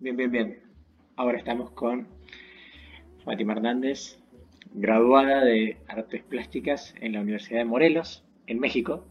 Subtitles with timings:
[0.00, 0.58] Bien, bien, bien.
[1.16, 2.06] Ahora estamos con
[3.22, 4.18] Fátima Hernández,
[4.72, 9.04] graduada de Artes Plásticas en la Universidad de Morelos, en México,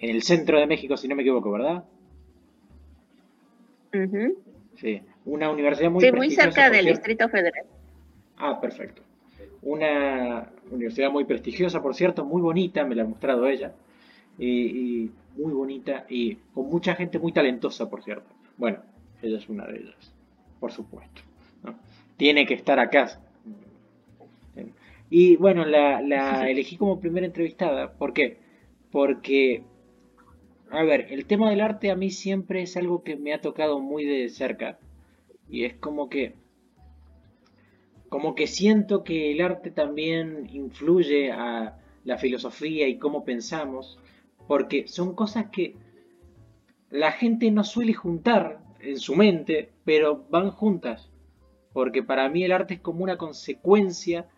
[0.00, 1.84] en el centro de México, si no me equivoco, ¿verdad?
[4.74, 7.64] Sí, una universidad muy Sí, muy cerca del Distrito Federal.
[8.36, 9.02] Ah, perfecto.
[9.62, 13.74] Una universidad muy prestigiosa, por cierto, muy bonita, me la ha mostrado ella.
[14.40, 18.28] Y, muy bonita y con mucha gente muy talentosa, por cierto.
[18.56, 18.80] Bueno,
[19.22, 20.12] ella es una de ellas,
[20.62, 21.22] por supuesto.
[22.16, 23.20] Tiene que estar acá.
[25.10, 27.94] Y bueno, la, elegí como primera entrevistada.
[27.94, 28.38] ¿Por qué?
[28.92, 29.64] Porque,
[30.70, 33.80] a ver, el tema del arte a mí siempre es algo que me ha tocado
[33.80, 34.78] muy de cerca.
[35.50, 36.36] Y es como que
[38.08, 43.98] como que siento que el arte también influye a la filosofía y cómo pensamos,
[44.46, 45.74] porque son cosas que
[46.88, 51.10] la gente no suele juntar en su mente, pero van juntas,
[51.72, 54.28] porque para mí el arte es como una consecuencia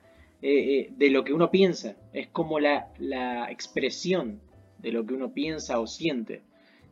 [0.42, 4.40] eh, eh, de lo que uno piensa, es como la, la, expresión
[4.78, 6.42] de lo que uno piensa o siente.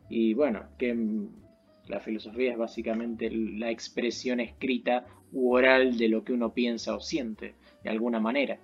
[0.09, 0.95] Y bueno, que
[1.87, 6.99] la filosofía es básicamente la expresión escrita u oral de lo que uno piensa o
[6.99, 8.57] siente, de alguna manera.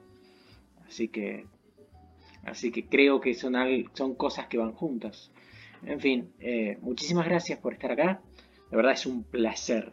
[0.87, 1.45] Así que,
[2.43, 3.53] así que creo que son,
[3.93, 5.31] son cosas que van juntas.
[5.85, 8.21] En fin, eh, muchísimas gracias por estar acá.
[8.69, 9.91] De verdad es un placer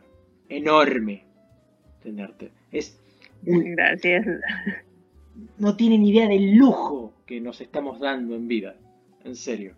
[0.49, 1.25] enorme
[2.03, 2.51] tenerte.
[2.71, 3.01] Es
[3.43, 4.27] Gracias.
[5.59, 8.77] No tienen idea del lujo que nos estamos dando en vida.
[9.25, 9.75] En serio.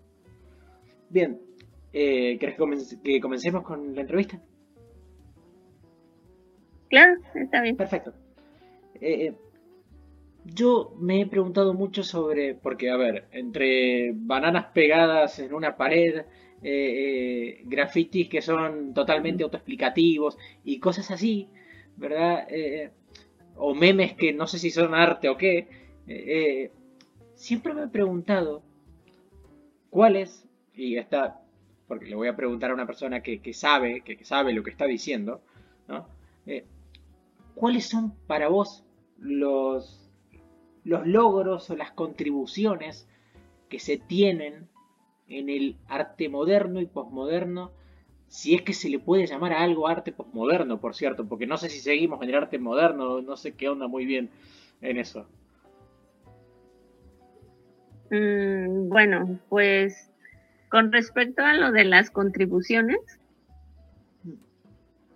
[1.10, 1.40] Bien,
[1.92, 2.56] eh, ¿Querés
[3.02, 4.40] que, comencemos con la entrevista?
[6.88, 7.76] Claro, está bien.
[7.76, 8.12] Perfecto.
[8.94, 9.34] Eh, eh,
[10.44, 16.24] yo me he preguntado mucho sobre, porque a ver, entre bananas pegadas en una pared,
[16.62, 21.48] eh, grafitis que son totalmente autoexplicativos y cosas así,
[21.96, 22.46] ¿verdad?
[23.56, 26.70] o memes que no sé si son arte o qué,
[27.34, 28.62] siempre me he preguntado
[29.90, 31.40] cuál es, y está
[31.88, 34.84] porque le voy a preguntar a una persona que, sabe, que, sabe lo que está
[34.84, 35.40] diciendo,
[35.88, 36.06] ¿no?
[36.46, 36.66] Eh,
[37.54, 38.84] ¿cuáles son para vos
[39.18, 40.10] los,
[40.84, 43.08] los logros o las contribuciones
[43.70, 44.68] que se tienen
[45.28, 47.72] en el arte moderno y posmoderno,
[48.28, 51.56] si es que se le puede llamar a algo arte posmoderno, por cierto, porque no
[51.56, 54.30] sé si seguimos en el arte moderno, no sé qué onda muy bien
[54.80, 55.26] en eso.
[58.10, 60.10] Mm, bueno, pues
[60.68, 63.00] con respecto a lo de las contribuciones,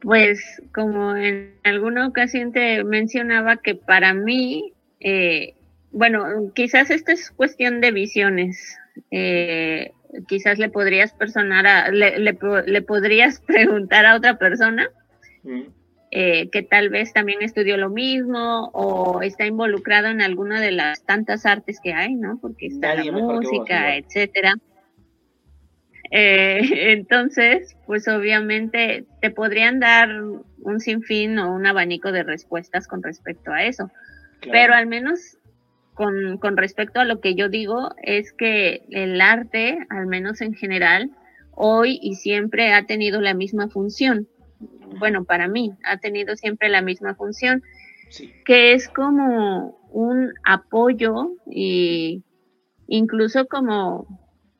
[0.01, 5.55] pues como en alguna ocasión te mencionaba que para mí, eh,
[5.93, 8.79] bueno, quizás esta es cuestión de visiones.
[9.11, 9.93] Eh,
[10.27, 12.35] quizás le podrías personar a, le,
[12.83, 14.89] podrías preguntar a otra persona
[15.43, 15.63] mm.
[16.11, 21.05] eh, que tal vez también estudió lo mismo o está involucrado en alguna de las
[21.05, 22.39] tantas artes que hay, ¿no?
[22.41, 24.55] Porque está la música, etcétera.
[26.11, 26.61] Eh,
[26.93, 33.51] entonces, pues obviamente te podrían dar un sinfín o un abanico de respuestas con respecto
[33.53, 33.91] a eso.
[34.51, 35.39] Pero al menos
[35.95, 40.55] con, con, respecto a lo que yo digo, es que el arte, al menos en
[40.55, 41.11] general,
[41.53, 44.29] hoy y siempre ha tenido la misma función.
[44.99, 47.63] Bueno, para mí, ha tenido siempre la misma función,
[48.45, 52.25] que es como un apoyo y
[52.87, 54.07] incluso como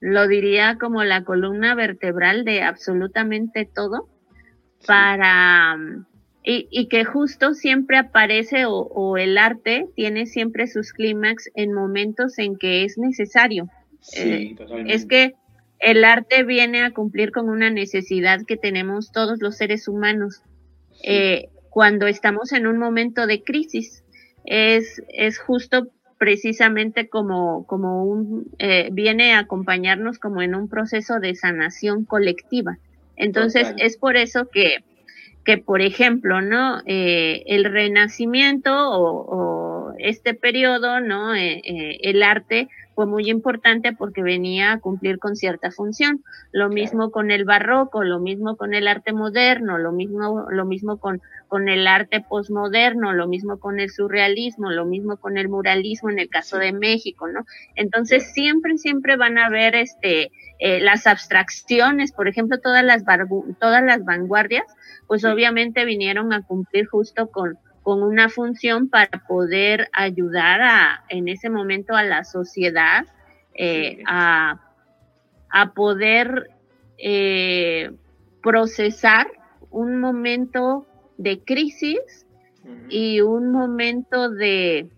[0.01, 4.09] lo diría como la columna vertebral de absolutamente todo
[4.87, 5.77] para
[6.45, 12.57] y, que justo siempre aparece o, el arte tiene siempre sus clímax en momentos en
[12.57, 13.69] que es necesario.
[14.01, 15.35] Sí, eh, es que
[15.79, 20.43] el arte viene a cumplir con una necesidad que tenemos todos los seres humanos
[21.05, 24.03] eh, cuando estamos en un momento de crisis.
[24.45, 25.89] Es, es justo
[26.19, 32.79] precisamente como, como un, eh, viene a acompañarnos como en un proceso de sanación colectiva.
[33.17, 34.85] Entonces, es por eso que,
[35.45, 36.81] que, por ejemplo, ¿no?
[36.87, 41.35] Eh, el renacimiento o, este periodo, ¿no?
[41.35, 41.61] Eh,
[42.03, 46.23] el arte fue muy importante porque venía a cumplir con cierta función.
[46.53, 50.99] Lo mismo con el barroco, lo mismo con el arte moderno, lo mismo, lo mismo
[50.99, 56.11] con, con el arte posmoderno, lo mismo con el surrealismo, lo mismo con el muralismo
[56.11, 57.45] en el caso de México, ¿no?
[57.75, 63.05] Entonces siempre, siempre van a haber este, eh, las abstracciones, por ejemplo, todas las,
[63.59, 64.65] todas las vanguardias,
[65.07, 71.29] pues obviamente vinieron a cumplir justo con, con una función para poder ayudar a, en
[71.29, 73.07] ese momento a la sociedad
[73.55, 74.61] eh, a,
[75.75, 76.51] poder
[76.97, 77.91] eh,
[78.43, 79.27] procesar
[79.71, 80.87] un momento
[81.19, 82.27] de crisis
[82.89, 84.89] y un momento de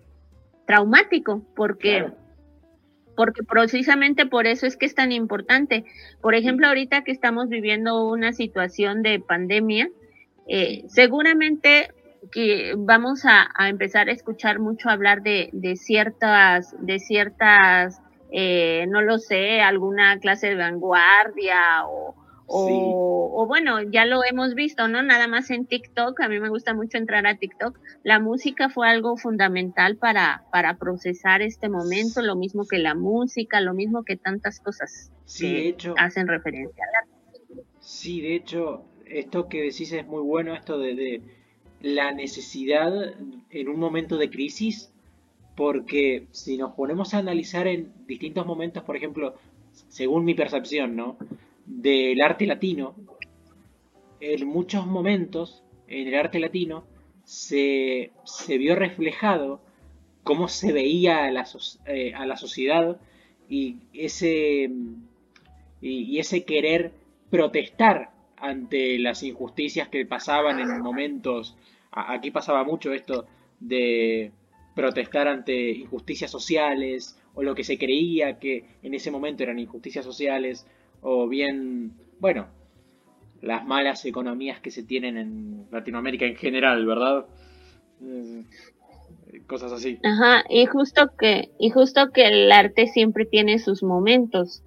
[0.66, 2.12] traumático, porque
[3.16, 5.84] porque precisamente por eso es que es tan importante.
[6.20, 9.88] Por ejemplo, ahorita que estamos viviendo una situación de pandemia,
[10.48, 11.92] eh, seguramente
[12.30, 18.00] que vamos a, empezar a escuchar mucho hablar de, de ciertas, de ciertas,
[18.32, 22.14] eh, no lo sé, alguna clase de vanguardia o,
[22.46, 25.02] o, bueno, ya lo hemos visto, ¿no?
[25.02, 27.78] Nada más en TikTok, a mí me gusta mucho entrar a TikTok.
[28.02, 33.60] La música fue algo fundamental para, para procesar este momento, lo mismo que la música,
[33.60, 37.64] lo mismo que tantas cosas sí, de hecho, hacen referencia al arte.
[37.80, 41.22] Sí, de hecho, esto que decís es muy bueno, esto de, de
[41.84, 43.14] la necesidad
[43.50, 44.90] en un momento de crisis,
[45.54, 49.34] porque si nos ponemos a analizar en distintos momentos, por ejemplo,
[49.88, 51.18] según mi percepción, ¿no?
[51.66, 52.94] del arte latino,
[54.18, 56.84] en muchos momentos en el arte latino
[57.24, 58.12] se,
[58.48, 59.60] vio reflejado
[60.22, 61.46] cómo se veía a la,
[61.84, 62.98] eh, a la sociedad
[63.46, 64.70] y ese,
[65.82, 66.92] y, ese querer
[67.28, 71.56] protestar ante las injusticias que pasaban en momentos,
[71.94, 73.26] aquí pasaba mucho esto
[73.60, 74.32] de
[74.74, 80.04] protestar ante injusticias sociales o lo que se creía que en ese momento eran injusticias
[80.04, 80.66] sociales
[81.00, 82.46] o bien, bueno,
[83.40, 87.26] las malas economías que se tienen en Latinoamérica en general, ¿verdad?
[88.02, 88.44] Eh,
[89.46, 89.98] cosas así.
[90.02, 94.62] Ajá, y justo que, y justo que el arte siempre tiene sus momentos.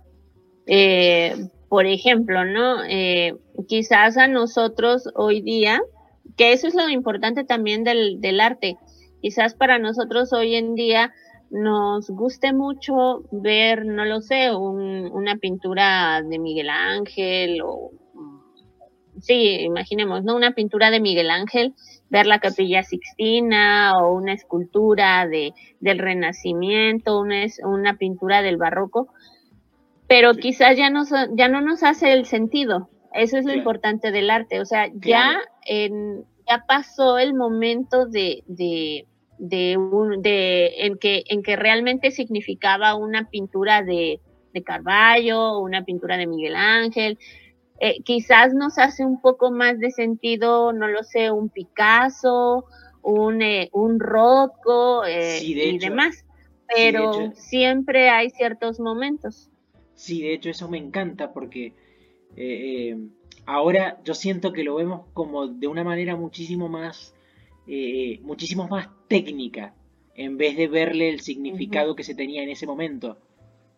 [0.68, 2.84] Eh, por ejemplo, ¿no?
[2.88, 3.36] Eh,
[3.68, 5.82] quizás a nosotros hoy día,
[6.36, 8.78] que eso es lo importante también del, del arte,
[9.22, 11.14] quizás para nosotros hoy en día
[11.50, 17.92] nos guste mucho ver, no lo sé, una pintura de Miguel Ángel o
[19.22, 20.36] sí, imaginemos, ¿no?
[20.36, 21.74] Una pintura de Miguel Ángel,
[22.10, 29.08] ver la capilla Sixtina o una escultura de, del Renacimiento, una, una pintura del Barroco,
[30.08, 32.90] pero quizás ya, nos, ya no nos hace el sentido.
[33.14, 34.60] Eso es lo importante del arte.
[34.60, 39.06] O sea, ya, en, ya pasó el momento de, de
[39.38, 44.20] de, un, de en que en que realmente significaba una pintura de,
[44.54, 47.18] de Carballo, una pintura de Miguel Ángel.
[47.80, 52.66] Eh, quizás nos hace un poco más de sentido, no lo sé, un Picasso,
[53.04, 56.26] un, eh, un Rothko eh, y demás.
[56.74, 59.50] Pero siempre hay ciertos momentos.
[59.94, 61.74] Sí, de hecho eso me encanta porque
[63.46, 67.16] ahora yo siento que lo vemos como de una manera muchísimo más
[67.70, 69.74] eh, muchísimo más técnica
[70.16, 73.18] en vez de verle el significado que se tenía en ese momento.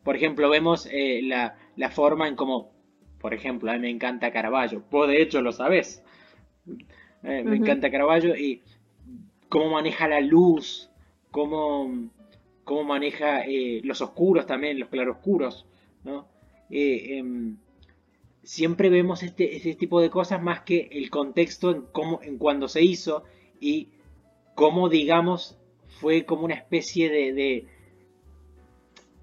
[0.03, 2.71] Por ejemplo, vemos eh, la, forma en como,
[3.19, 6.03] por ejemplo, a mí me encanta Caravaggio, vos de hecho lo sabés,
[7.23, 8.61] eh, me encanta Caravaggio y
[9.49, 10.91] cómo maneja la luz,
[11.31, 12.11] cómo,
[12.63, 13.41] cómo maneja
[13.83, 15.65] los oscuros también, los claroscuros,
[16.03, 16.27] ¿no?
[16.69, 17.57] Em,
[18.43, 22.67] siempre vemos este, este tipo de cosas más que el contexto en, cómo, en cuando
[22.67, 23.23] se hizo
[23.59, 23.89] y
[24.55, 25.57] cómo, digamos,
[25.87, 27.65] fue como una especie de,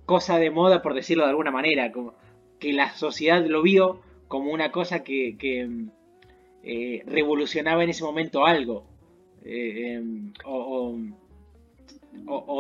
[0.04, 2.14] cosa de moda, por decirlo de alguna manera, como
[2.58, 5.36] que la sociedad lo vio como una cosa que,
[6.62, 8.86] eh, revolucionaba en ese momento algo,
[9.44, 10.98] eh, em, o,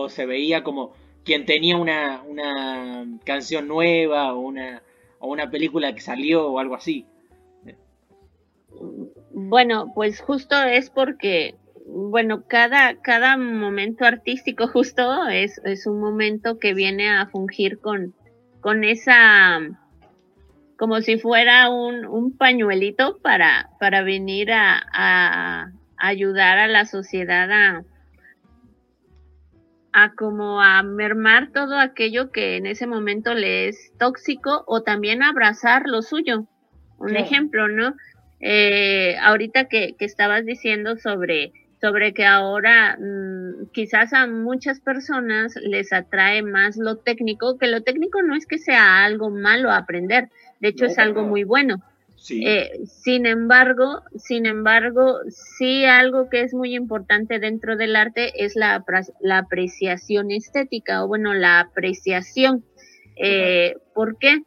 [0.08, 0.92] se veía como
[1.24, 4.82] quien tenía una, una canción nueva o una,
[5.26, 7.06] o una película que salió o algo así.
[9.32, 11.56] Bueno, pues justo es porque
[11.86, 18.14] bueno, cada, cada momento artístico justo es, es un momento que viene a fungir con,
[18.60, 19.60] con esa,
[20.76, 27.50] como si fuera un, un pañuelito para, para venir a, a, ayudar a la sociedad
[27.50, 27.84] a,
[29.98, 35.22] a como a mermar todo aquello que en ese momento le es tóxico o también
[35.22, 36.46] abrazar lo suyo.
[36.98, 37.94] Un ejemplo, ¿no?
[38.40, 45.54] Eh, ahorita que, que estabas diciendo sobre sobre que ahora mm, quizás a muchas personas
[45.62, 50.28] les atrae más lo técnico, que lo técnico no es que sea algo malo aprender,
[50.60, 51.76] de hecho es algo muy bueno.
[52.30, 58.56] Eh, sin embargo, sin embargo, sí algo que es muy importante dentro del arte es
[58.56, 58.84] la,
[59.20, 62.64] la apreciación estética, o bueno, la apreciación.
[63.16, 64.42] Eh, ¿Por qué?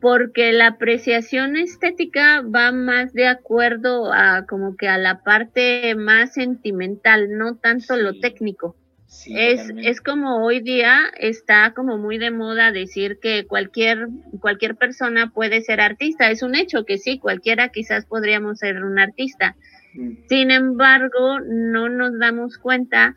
[0.00, 6.32] porque la apreciación estética va más de acuerdo a como que a la parte más
[6.32, 8.76] sentimental, no tanto lo técnico.
[9.26, 14.08] Es, es como hoy día está como muy de moda decir que cualquier,
[14.40, 16.30] cualquier persona puede ser artista.
[16.30, 19.56] Es un hecho que sí, cualquiera quizás podríamos ser un artista.
[19.94, 20.12] Mm.
[20.28, 23.16] Sin embargo, no nos damos cuenta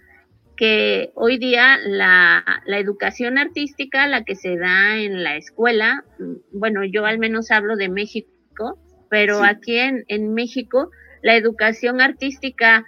[0.58, 6.58] que hoy día la, la, educación artística, la que se da en la escuela, mm,
[6.60, 10.90] bueno, yo al menos hablo de México, pero aquí en, en México
[11.22, 12.86] la educación artística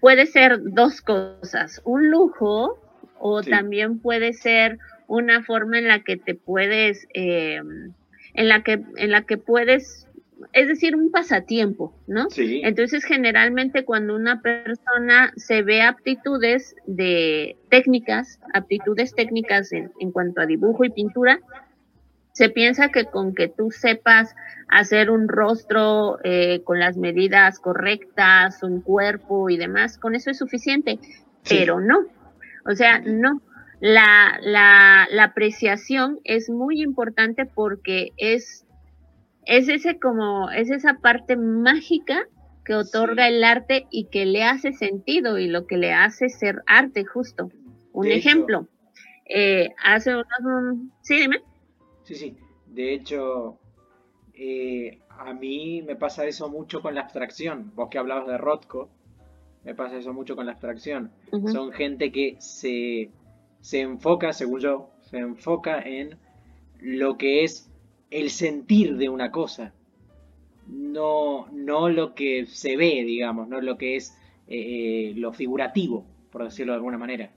[0.00, 2.78] puede ser dos cosas, un lujo
[3.18, 7.60] o también puede ser una forma en la que te puedes, eh,
[8.34, 10.06] en la que, en la que puedes,
[10.52, 12.28] es decir, un pasatiempo, ¿no?
[12.36, 20.40] Entonces, generalmente cuando una persona se ve aptitudes de técnicas, aptitudes técnicas en, en cuanto
[20.40, 21.40] a dibujo y pintura,
[22.32, 24.34] se piensa que con que tú sepas
[24.68, 30.38] hacer un rostro eh, con las medidas correctas, un cuerpo y demás, con eso es
[30.38, 30.98] suficiente,
[31.48, 32.06] pero no,
[32.64, 33.42] o sea, no.
[33.80, 38.66] La, la, la, apreciación es muy importante porque es,
[39.46, 42.26] es ese como, es esa parte mágica
[42.62, 46.62] que otorga el arte y que le hace sentido y lo que le hace ser
[46.66, 47.50] arte justo.
[47.92, 48.68] Un ejemplo,
[49.24, 51.42] eh, hace unos, sí, dime.
[52.10, 52.36] Sí, sí.
[52.66, 53.56] De hecho,
[54.34, 57.70] eh, a mí me pasa eso mucho con la abstracción.
[57.76, 58.88] Vos que hablabas de Rothko,
[59.64, 61.12] me pasa eso mucho con la abstracción.
[61.52, 63.10] Son gente que se,
[63.60, 66.18] se enfoca, según yo, se enfoca en
[66.80, 67.70] lo que es
[68.10, 69.72] el sentir de una cosa.
[70.66, 76.42] No, no lo que se ve, digamos, no lo que es eh, lo figurativo, por
[76.42, 77.30] decirlo de alguna manera.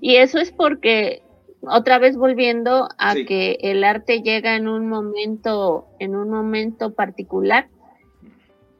[0.00, 1.22] Y eso es porque
[1.62, 7.68] otra vez volviendo a que el arte llega en un momento, en un momento particular.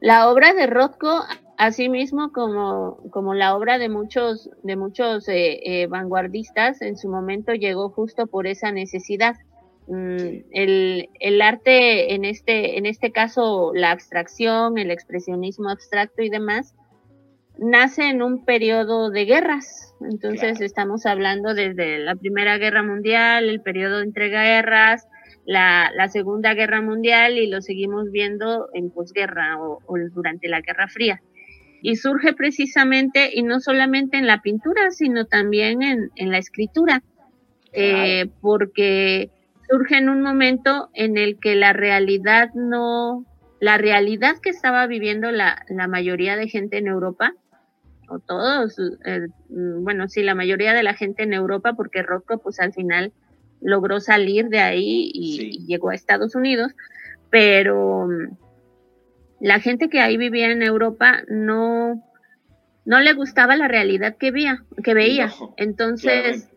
[0.00, 1.25] La obra de Rothko,
[1.58, 7.52] asimismo como, como la obra de muchos, de muchos eh, eh, vanguardistas, en su momento
[7.52, 9.37] llegó justo por esa necesidad.
[9.87, 16.30] Mm, el, el, arte, en este, en este caso, la abstracción, el expresionismo abstracto y
[16.30, 16.75] demás,
[17.58, 23.61] nace en un periodo de guerras, entonces estamos hablando desde la Primera Guerra Mundial, el
[23.61, 25.07] periodo entre guerras,
[25.47, 29.80] la, la Segunda Guerra Mundial y lo seguimos viendo en posguerra o,
[30.12, 31.21] durante la Guerra Fría.
[31.83, 37.02] Y surge precisamente, y no solamente en la pintura, sino también en, en la escritura,
[37.73, 39.30] eh, porque
[39.69, 43.25] surge en un momento en el que la realidad no,
[43.61, 47.33] la realidad que estaba viviendo la, la mayoría de gente en Europa,
[48.10, 52.38] o todos, eh, mm, bueno, sí, la mayoría de la gente en Europa, porque Rocco
[52.38, 53.12] pues al final
[53.60, 56.72] logró salir de ahí y, llegó a Estados Unidos,
[57.30, 58.36] pero mm,
[59.40, 62.02] la gente que ahí vivía en Europa no,
[62.84, 65.30] no le gustaba la realidad que veía, que veía.
[65.56, 66.48] Entonces,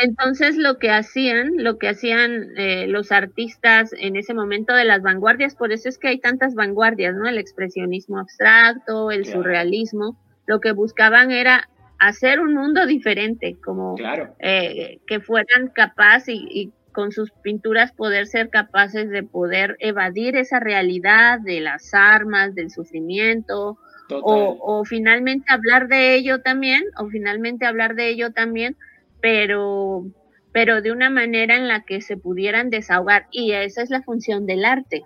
[0.00, 5.02] entonces lo que hacían, lo que hacían eh, los artistas en ese momento de las
[5.02, 7.28] vanguardias, por eso es que hay tantas vanguardias, ¿no?
[7.28, 13.96] El expresionismo abstracto, el surrealismo, lo que buscaban era hacer un mundo diferente, como
[14.38, 20.58] eh, que fueran capaces y, con sus pinturas poder ser capaces de poder evadir esa
[20.58, 23.78] realidad de las armas, del sufrimiento,
[24.10, 28.76] o, o finalmente hablar de ello también, o finalmente hablar de ello también
[29.20, 30.06] pero,
[30.52, 33.26] pero de una manera en la que se pudieran desahogar.
[33.30, 35.04] Y esa es la función del arte.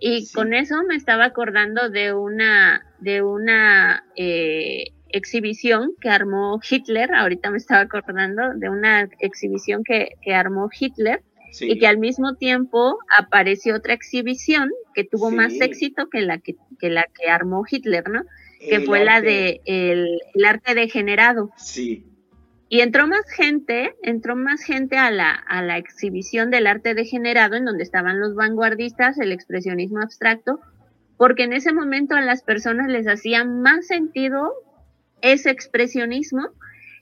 [0.00, 7.12] Y con eso me estaba acordando de una, de una eh, exhibición que armó Hitler,
[7.12, 11.22] ahorita me estaba acordando de una exhibición que, que armó Hitler,
[11.60, 16.56] y que al mismo tiempo apareció otra exhibición que tuvo más éxito que la que,
[16.78, 18.22] que, la que armó Hitler, ¿no?
[18.60, 21.50] que fue la de el, el, arte degenerado.
[21.56, 22.04] Sí.
[22.68, 27.56] Y entró más gente, entró más gente a la, a la exhibición del arte degenerado,
[27.56, 30.60] en donde estaban los vanguardistas, el expresionismo abstracto,
[31.16, 34.52] porque en ese momento a las personas les hacía más sentido
[35.22, 36.48] ese expresionismo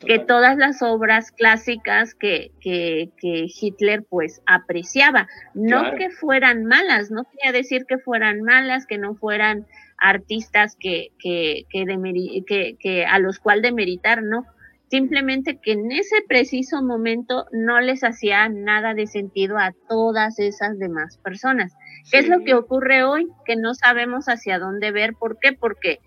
[0.00, 5.26] que todas las obras clásicas que, que, que Hitler pues apreciaba.
[5.54, 9.66] No que fueran malas, no quería decir que fueran malas, que no fueran
[9.98, 14.46] artistas que, que, que, que a los cuales demeritar, no,
[14.88, 20.78] simplemente que en ese preciso momento no les hacía nada de sentido a todas esas
[20.78, 21.74] demás personas.
[22.10, 23.28] ¿Qué es lo que ocurre hoy?
[23.44, 25.14] Que no sabemos hacia dónde ver.
[25.14, 25.52] ¿Por qué?
[25.52, 25.98] Porque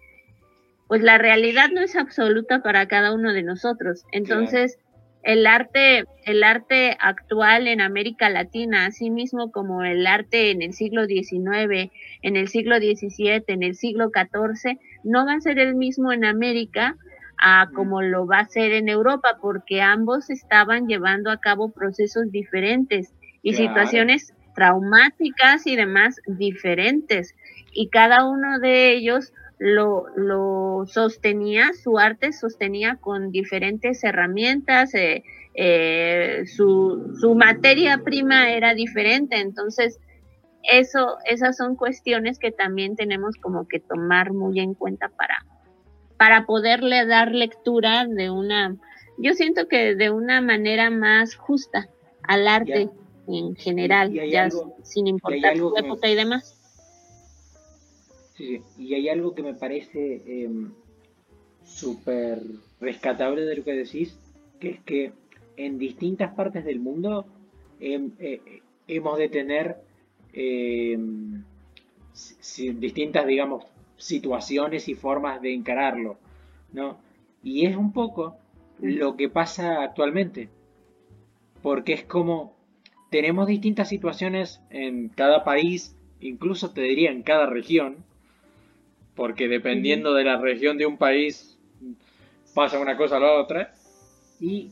[0.87, 4.05] pues la realidad no es absoluta para cada uno de nosotros.
[4.11, 4.79] Entonces,
[5.21, 10.73] el arte, el arte actual en América Latina, así mismo como el arte en el
[10.73, 11.91] siglo XIX,
[12.23, 16.25] en el siglo XVII, en el siglo XIV, no va a ser el mismo en
[16.25, 16.97] América
[17.41, 22.31] a como lo va a ser en Europa, porque ambos estaban llevando a cabo procesos
[22.31, 27.35] diferentes y situaciones traumáticas y demás diferentes.
[27.71, 35.23] Y cada uno de ellos lo, lo sostenía, su arte sostenía con diferentes herramientas, eh,
[35.53, 39.99] eh, su, su materia prima era diferente, entonces
[40.63, 45.45] eso, esas son cuestiones que también tenemos como que tomar muy en cuenta para,
[46.19, 48.75] para poderle dar lectura de una,
[49.17, 51.87] yo siento que de una manera más justa
[52.23, 52.89] al arte
[53.25, 54.49] en general, ya
[54.83, 56.59] sin importar su época y demás.
[58.35, 60.73] Sí, y hay algo que me parece em,
[61.63, 62.41] súper
[62.81, 64.19] rescatable de lo que decís,
[64.59, 65.13] que es que
[65.55, 67.25] en distintas partes del mundo
[67.79, 69.77] em, eh, hemos de tener
[70.33, 71.45] em,
[72.77, 73.63] distintas, digamos,
[73.99, 76.17] situaciones y formas de encararlo,
[76.73, 76.97] ¿no?
[77.43, 78.37] Y es un poco
[78.79, 80.49] lo que pasa actualmente,
[81.61, 82.57] porque es como
[83.11, 87.97] tenemos distintas situaciones en cada país, incluso te diría en cada región,
[89.15, 91.59] porque dependiendo de la región de un país
[92.53, 93.73] pasa una cosa a la otra.
[94.39, 94.71] Y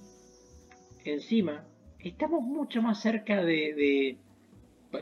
[1.04, 1.66] encima
[2.00, 4.18] estamos mucho más cerca de,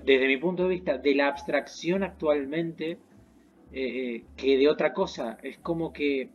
[0.03, 2.97] desde mi punto de vista, de la abstracción actualmente
[3.71, 5.37] eh, que de otra cosa.
[5.43, 6.29] Es como que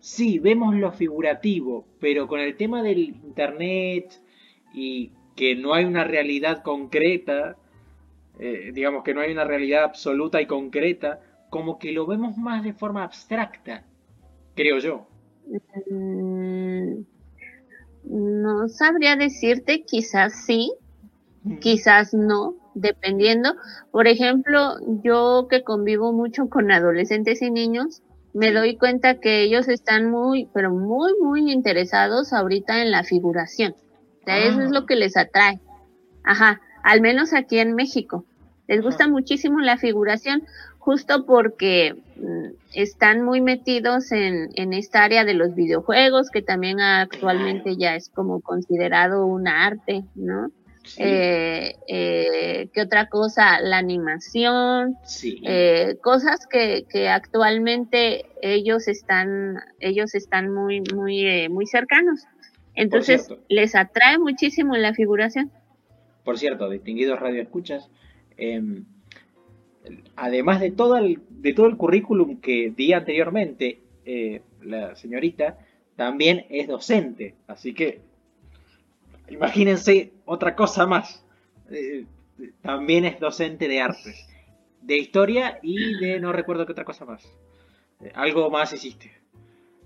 [0.00, 4.20] sí, vemos lo figurativo, pero con el tema del internet
[4.72, 7.56] y que no hay una realidad concreta,
[8.38, 12.62] eh, digamos que no hay una realidad absoluta y concreta, como que lo vemos más
[12.62, 13.84] de forma abstracta,
[14.54, 15.06] creo yo.
[15.90, 17.00] Mm,
[18.04, 20.72] no sabría decirte, quizás sí,
[21.60, 23.54] quizás no, dependiendo.
[23.90, 28.02] Por ejemplo, yo que convivo mucho con adolescentes y niños,
[28.34, 33.74] me doy cuenta que ellos están muy, pero muy, muy interesados ahorita en la figuración.
[34.20, 34.86] O sea, eso es lo ah.
[34.86, 35.60] que les atrae.
[36.24, 38.24] Ajá, al menos aquí en México.
[38.66, 40.42] Les gusta muchísimo la figuración
[40.78, 46.80] justo porque mm, están muy metidos en, en esta área de los videojuegos, que también
[46.80, 50.50] actualmente ya es como considerado un arte, ¿no?
[50.96, 53.60] Eh, eh, ¿Qué otra cosa?
[53.60, 54.96] La animación,
[55.44, 62.24] eh, cosas que, que actualmente ellos están, ellos están muy, muy, muy cercanos.
[62.74, 65.50] Entonces, les atrae muchísimo la figuración.
[66.24, 67.90] Por cierto, distinguidos radioescuchas,
[68.38, 68.84] Em,
[70.14, 73.80] además de todo, el, de todo el currículum que di anteriormente,
[74.62, 75.58] la señorita
[75.96, 77.34] también es docente.
[77.46, 78.00] Así que
[79.30, 81.24] imagínense otra cosa más.
[81.70, 82.06] Eh,
[82.62, 84.28] también es docente de artes,
[84.82, 87.24] de historia y de no recuerdo qué otra cosa más.
[88.00, 89.12] Eh, algo más hiciste.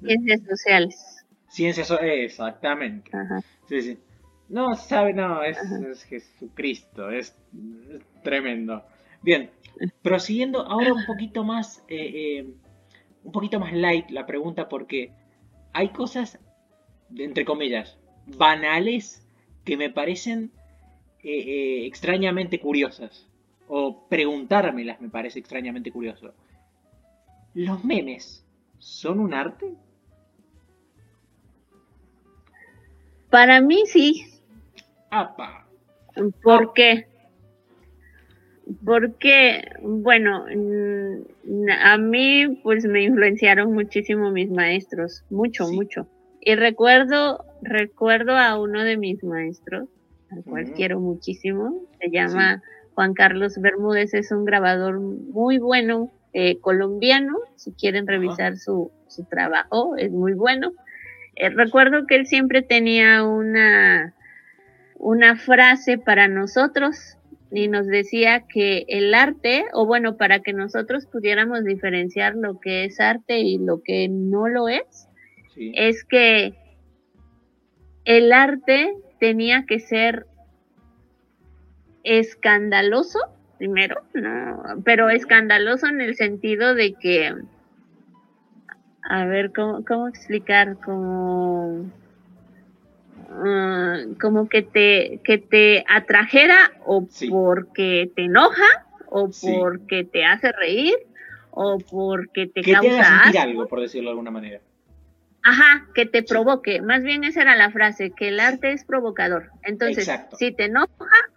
[0.01, 1.27] Ciencias sociales.
[1.49, 3.11] Ciencias sociales, exactamente.
[3.69, 3.99] Sí, sí.
[4.49, 5.59] No, sabe, no, es,
[6.05, 7.35] Jesucristo, es,
[8.23, 8.85] tremendo.
[9.23, 9.51] Bien,
[10.03, 12.55] prosiguiendo ahora un poquito más, eh, eh,
[13.25, 15.13] un poquito más light la pregunta porque
[15.73, 16.39] hay cosas,
[17.17, 19.27] entre comillas, banales
[19.65, 20.51] que me parecen
[21.23, 23.27] eh, extrañamente curiosas.
[23.69, 26.35] O preguntármelas me parece extrañamente curioso.
[27.55, 28.45] ¿Los memes
[28.79, 29.73] son un arte?
[33.31, 34.27] Para mí sí,
[36.43, 37.07] ¿Por qué?
[38.85, 40.47] Porque, bueno,
[41.83, 46.07] a mí pues me influenciaron muchísimo mis maestros, mucho, mucho.
[46.45, 49.89] Y recuerdo, recuerdo a uno de mis maestros,
[50.31, 52.63] al cual quiero muchísimo, se llama
[52.95, 59.25] Juan Carlos Bermúdez, es un grabador muy bueno, eh, colombiano, si quieren revisar su, su
[59.25, 60.73] trabajo, es muy bueno.
[61.37, 64.15] Eh, recuerdo que él siempre tenía una
[65.03, 67.19] una frase para nosotros
[67.51, 72.85] y nos decía que el arte, o bueno, para que nosotros pudiéramos diferenciar lo que
[72.85, 75.09] es arte y lo que no lo es,
[75.57, 76.55] es que
[78.05, 80.27] el arte tenía que ser
[82.05, 83.19] escandaloso,
[83.59, 87.35] primero, no, pero escandaloso en el sentido de que,
[89.03, 90.77] a ver, ¿cómo, cómo explicar?
[90.79, 91.91] Como
[93.45, 100.53] Ah, como que te, que te atrajera o porque te enoja o porque te hace
[100.53, 100.95] reír
[101.51, 104.61] o porque te que causa te haga sentir algo, por decirlo de alguna manera.
[105.45, 106.81] Ajá, que te provoque.
[106.81, 109.51] Más bien esa era la frase, que el arte es provocador.
[109.63, 110.89] Entonces, si te enoja,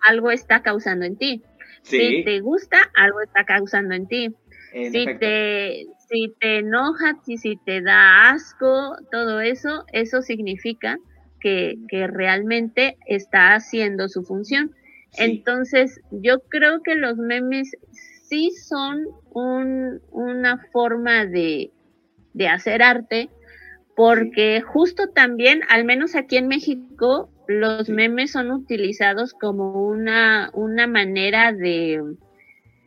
[0.01, 1.43] algo está causando en ti.
[1.81, 4.35] Si te gusta, algo está causando en ti.
[4.71, 10.97] si te, si te enoja, si, si te da asco, todo eso, eso significa
[11.39, 14.75] que, que realmente está haciendo su función.
[15.17, 17.71] Entonces, yo creo que los memes
[18.27, 21.71] sí son un, una forma de,
[22.33, 23.29] de hacer arte,
[23.95, 30.85] porque justo también, al menos aquí en México, los memes son utilizados como una, una
[30.87, 32.01] manera de,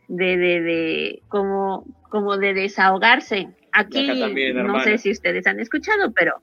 [0.07, 3.49] de, de, de como, como de desahogarse.
[3.71, 4.07] Aquí,
[4.53, 6.41] no sé si ustedes han escuchado, pero,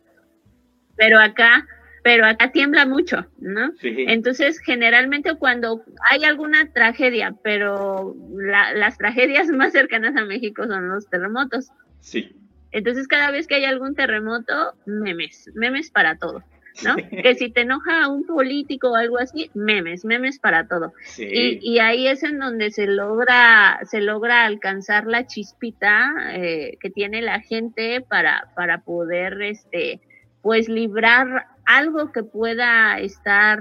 [0.96, 1.66] pero acá,
[2.02, 3.72] pero acá tiembla mucho, ¿no?
[3.82, 11.08] Entonces, generalmente cuando hay alguna tragedia, pero las tragedias más cercanas a México son los
[11.08, 11.70] terremotos.
[12.00, 12.34] Sí.
[12.76, 16.44] Entonces, cada vez que hay algún terremoto, memes, memes para todo.
[16.84, 16.94] ¿no?
[17.22, 20.92] que si te enoja un político o algo así, memes, memes para todo.
[21.16, 26.90] Y, y, ahí es en donde se logra, se logra alcanzar la chispita eh, que
[26.90, 30.02] tiene la gente para, para poder, este,
[30.42, 33.58] pues librar algo que pueda estar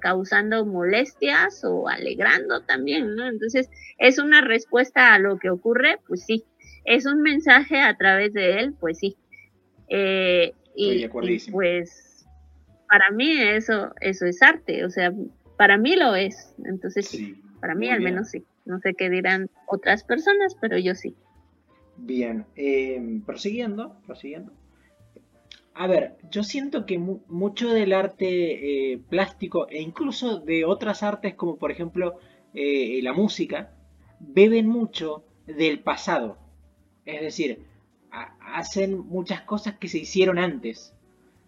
[0.00, 3.26] causando molestias o alegrando también, ¿no?
[3.26, 6.44] Entonces, es una respuesta a lo que ocurre, pues sí,
[6.84, 9.16] es un mensaje a través de él, pues sí.
[9.88, 11.06] Eh, y,
[11.50, 12.26] pues
[12.88, 15.12] para mí eso, eso es arte, o sea,
[15.56, 18.44] para mí lo es, entonces sí, para mí al menos sí.
[18.66, 21.14] No sé qué dirán otras personas, pero yo sí.
[21.96, 24.52] Bien, eh, prosiguiendo, prosiguiendo.
[25.74, 31.34] A ver, yo siento que mucho del arte eh, plástico e incluso de otras artes
[31.34, 32.18] como por ejemplo
[32.54, 33.72] eh, la música,
[34.20, 36.38] beben mucho del pasado.
[37.06, 37.64] Es decir,
[38.10, 40.94] hacen muchas cosas que se hicieron antes.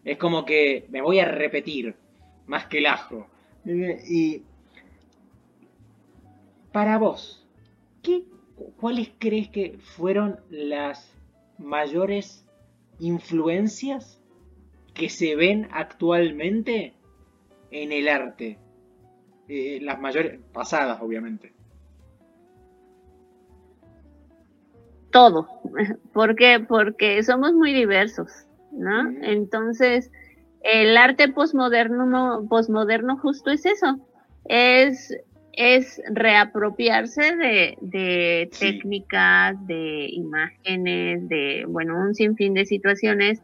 [0.04, 1.94] Es como que me voy a repetir,
[2.46, 3.26] más que el ajo.
[3.64, 4.42] Y
[6.72, 7.44] para vos,
[8.02, 8.24] ¿qué,
[8.76, 11.12] ¿cuáles crees que fueron las
[11.58, 12.46] mayores
[12.98, 14.22] influencias
[14.94, 16.94] que se ven actualmente
[17.70, 18.58] en el arte?
[19.48, 21.55] Eh, las mayores, pasadas obviamente.
[25.16, 25.48] Todo.
[26.12, 26.60] ¿Por qué?
[26.60, 28.28] Porque somos muy diversos,
[28.70, 29.10] ¿no?
[29.22, 30.12] Entonces,
[30.62, 33.98] el arte posmoderno, posmoderno justo es eso,
[34.44, 35.16] es,
[35.54, 37.34] es reapropiarse
[37.80, 43.40] de, técnicas, de imágenes, de, bueno, un sinfín de situaciones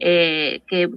[0.00, 0.90] eh, que,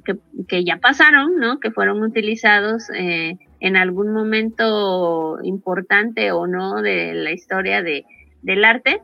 [0.49, 1.61] que, ya pasaron, ¿no?
[1.61, 8.03] Que fueron utilizados eh, en algún momento importante o no de la historia de,
[8.41, 8.99] del arte.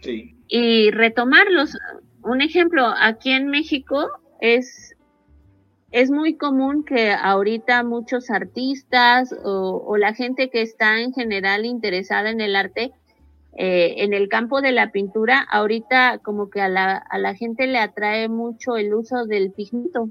[0.00, 1.76] Sí y retomarlos.
[2.22, 4.94] Un ejemplo, aquí en México es,
[5.90, 12.30] es muy común que ahorita muchos artistas o, la gente que está en general interesada
[12.30, 12.92] en el arte,
[13.56, 17.66] eh, en el campo de la pintura, ahorita como que a la, a la gente
[17.66, 20.10] le atrae mucho el uso del pigmento.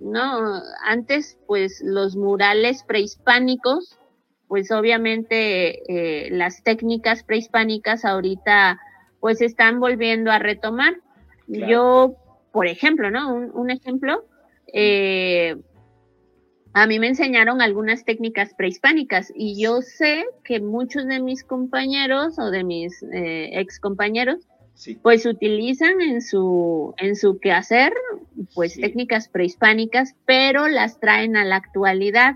[0.00, 0.60] ¿no?
[0.84, 3.98] Antes, pues los murales prehispánicos,
[4.48, 8.78] pues obviamente eh, las técnicas prehispánicas ahorita
[9.24, 10.96] pues están volviendo a retomar.
[11.46, 12.14] Yo,
[12.52, 13.34] por ejemplo, ¿no?
[13.34, 14.26] Un, ejemplo,
[14.70, 15.56] eh,
[16.74, 22.38] a mí me enseñaron algunas técnicas prehispánicas y yo sé que muchos de mis compañeros
[22.38, 24.46] o de mis eh, ex compañeros
[25.00, 27.94] pues utilizan en su en su quehacer
[28.54, 32.34] pues técnicas prehispánicas pero las traen a la actualidad.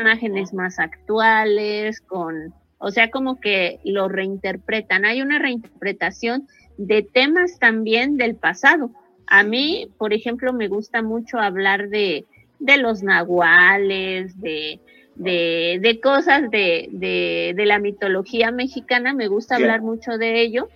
[0.00, 5.04] Imágenes más actuales con o sea, como que lo reinterpretan.
[5.04, 8.90] Hay una reinterpretación de temas también del pasado.
[9.26, 12.26] A mí, por ejemplo, me gusta mucho hablar de,
[12.58, 14.80] de los nahuales, de,
[15.14, 20.68] de, de cosas de, de, de, la mitología mexicana, me gusta hablar mucho de ello,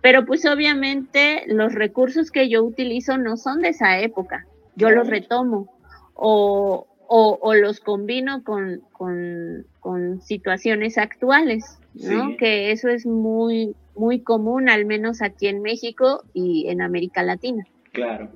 [0.00, 5.06] pero pues obviamente los recursos que yo utilizo no son de esa época, yo los
[5.08, 5.72] retomo.
[6.14, 12.38] O, o, los combino con, con, situaciones actuales, ¿no?
[12.38, 17.66] Que eso es muy, muy común, al menos aquí en México y en América Latina.
[17.92, 18.30] Claro.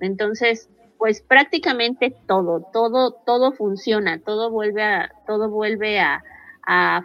[0.00, 6.22] Entonces, pues prácticamente todo, todo, todo funciona, todo vuelve a, todo vuelve a,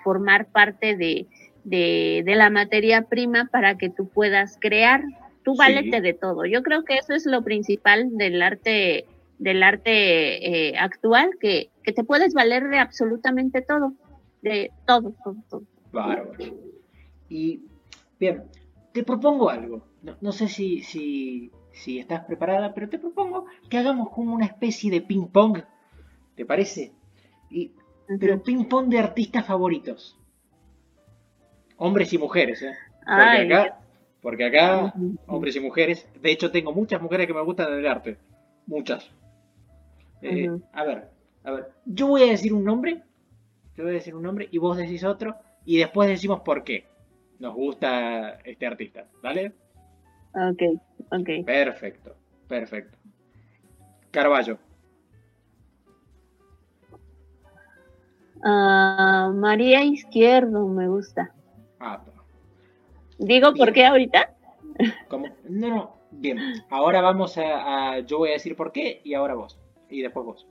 [0.03, 1.25] formar parte de,
[1.65, 5.03] de, la materia prima para que tú puedas crear.
[5.43, 6.45] Tú valete de todo.
[6.45, 9.05] Yo creo que eso es lo principal del arte
[9.39, 13.93] del arte eh, actual que, que, te puedes valer de absolutamente todo,
[14.41, 15.63] de todo, todo, todo.
[17.29, 17.61] Y
[18.19, 18.43] bien,
[18.93, 19.83] te propongo algo.
[20.21, 24.89] No, sé si, si, si estás preparada, pero te propongo que hagamos como una especie
[24.89, 25.59] de ping pong,
[26.35, 26.93] ¿te parece?
[27.49, 27.73] Y,
[28.19, 30.17] pero ping pong de artistas favoritos.
[31.77, 32.73] Hombres y mujeres, ¿eh?
[33.05, 33.79] Porque acá,
[34.21, 34.93] porque acá,
[35.27, 38.17] hombres y mujeres, de hecho tengo muchas mujeres que me gustan del arte,
[38.65, 39.09] muchas.
[40.21, 41.09] Eh, a ver,
[41.43, 43.03] a ver, yo voy a decir un nombre,
[43.75, 46.85] yo voy a decir un nombre y vos decís otro y después decimos por qué
[47.39, 49.53] nos gusta este artista, ¿vale?
[50.33, 50.61] Ok,
[51.11, 51.45] ok.
[51.45, 52.15] Perfecto,
[52.47, 52.97] perfecto.
[54.11, 54.57] Carballo.
[58.43, 61.31] Ah, María Izquierdo me gusta.
[61.79, 62.01] Ah,
[63.17, 64.33] ¿Digo por qué ahorita?
[65.07, 65.27] ¿Cómo?
[65.49, 66.39] No, no, bien.
[66.69, 69.57] Ahora vamos a, Yo voy a decir por qué y ahora vos.
[69.89, 70.47] Y después vos.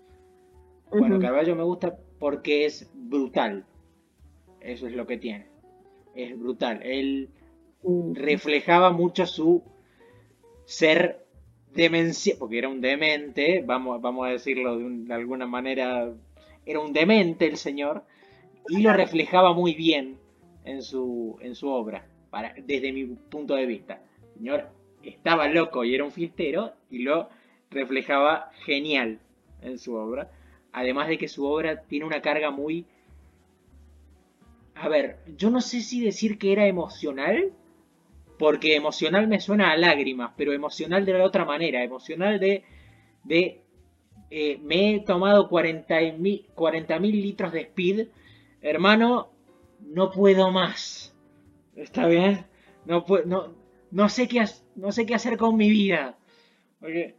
[0.90, 3.64] Bueno, Carballo me gusta porque es brutal.
[4.60, 5.46] Eso es lo que tiene.
[6.14, 6.80] Es brutal.
[6.82, 7.30] Él
[8.14, 9.62] reflejaba mucho su
[10.64, 11.26] ser
[11.72, 16.12] demencia, porque era un demente, vamos, vamos a decirlo de, alguna manera,
[16.64, 18.04] era un demente el señor,
[18.68, 20.18] y lo reflejaba muy bien
[20.64, 24.00] en su, en su obra, para, desde mi punto de vista.
[24.22, 24.68] El señor
[25.02, 27.28] estaba loco y era un filtero, y lo
[27.70, 29.20] reflejaba genial
[29.62, 30.30] en su obra.
[30.72, 32.86] Además de que su obra tiene una carga muy...
[34.74, 37.52] A ver, yo no sé si decir que era emocional,
[38.38, 42.62] porque emocional me suena a lágrimas, pero emocional de la otra manera, emocional de,
[43.24, 43.62] de
[44.30, 48.08] eh, me he tomado 40 mil litros de speed,
[48.60, 49.30] hermano,
[49.80, 51.14] no puedo más.
[51.74, 52.44] ¿Está bien?
[52.84, 53.54] No, no,
[53.90, 56.18] no, sé qué, no sé qué hacer con mi vida.
[56.80, 57.14] Porque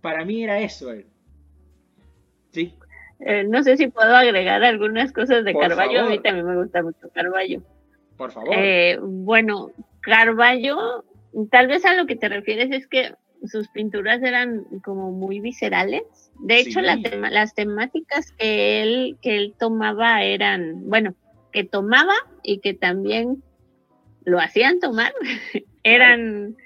[0.00, 0.90] para mí era eso.
[2.52, 2.74] ¿Sí?
[3.20, 6.02] Eh, no sé si puedo agregar algunas cosas de Carballo.
[6.02, 7.62] A mí también me gusta mucho Carballo.
[8.16, 8.50] Por favor.
[8.52, 11.04] Eh, bueno, Carballo,
[11.50, 13.14] tal vez a lo que te refieres es que
[13.46, 16.02] sus pinturas eran como muy viscerales.
[16.40, 21.14] De hecho, las temáticas que él, que él tomaba eran, bueno,
[21.52, 23.42] que tomaba y que también
[24.24, 25.12] lo hacían tomar,
[25.82, 26.56] eran,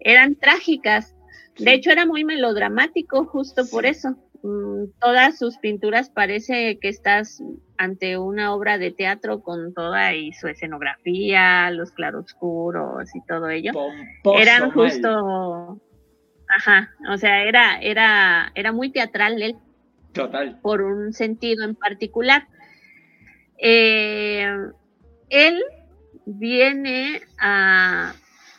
[0.00, 1.14] eran trágicas.
[1.58, 4.16] De hecho, era muy melodramático justo por eso.
[4.44, 7.42] Mm, todas sus pinturas parece que estás
[7.78, 13.72] ante una obra de teatro con toda y su escenografía, los claroscuros y todo ello.
[14.38, 15.80] Eran justo,
[16.46, 19.56] ajá, o sea, era, era, era muy teatral él.
[20.12, 20.60] Total.
[20.60, 22.46] Por un sentido en particular.
[23.56, 24.46] Eh,
[25.30, 25.64] él
[26.26, 28.12] viene a,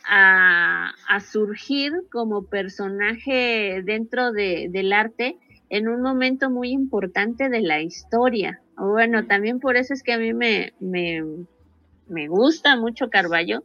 [0.04, 7.60] a, a, surgir como personaje dentro de, del arte en un momento muy importante de
[7.60, 8.60] la historia.
[8.76, 11.24] Bueno, también por eso es que a mí me, me,
[12.08, 13.62] me gusta mucho Carballo.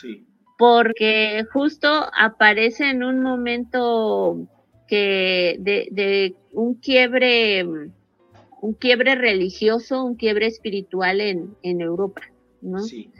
[0.00, 0.24] Sí.
[0.58, 4.48] Porque justo aparece en un momento
[4.88, 12.22] que de, de un quiebre, un quiebre religioso, un quiebre espiritual en, en Europa,
[12.62, 12.80] ¿no?
[12.80, 13.10] Sí.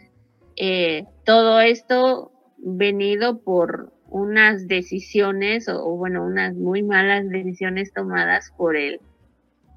[0.57, 8.77] Eh, todo esto venido por unas decisiones o, bueno, unas muy malas decisiones tomadas por
[8.77, 9.01] el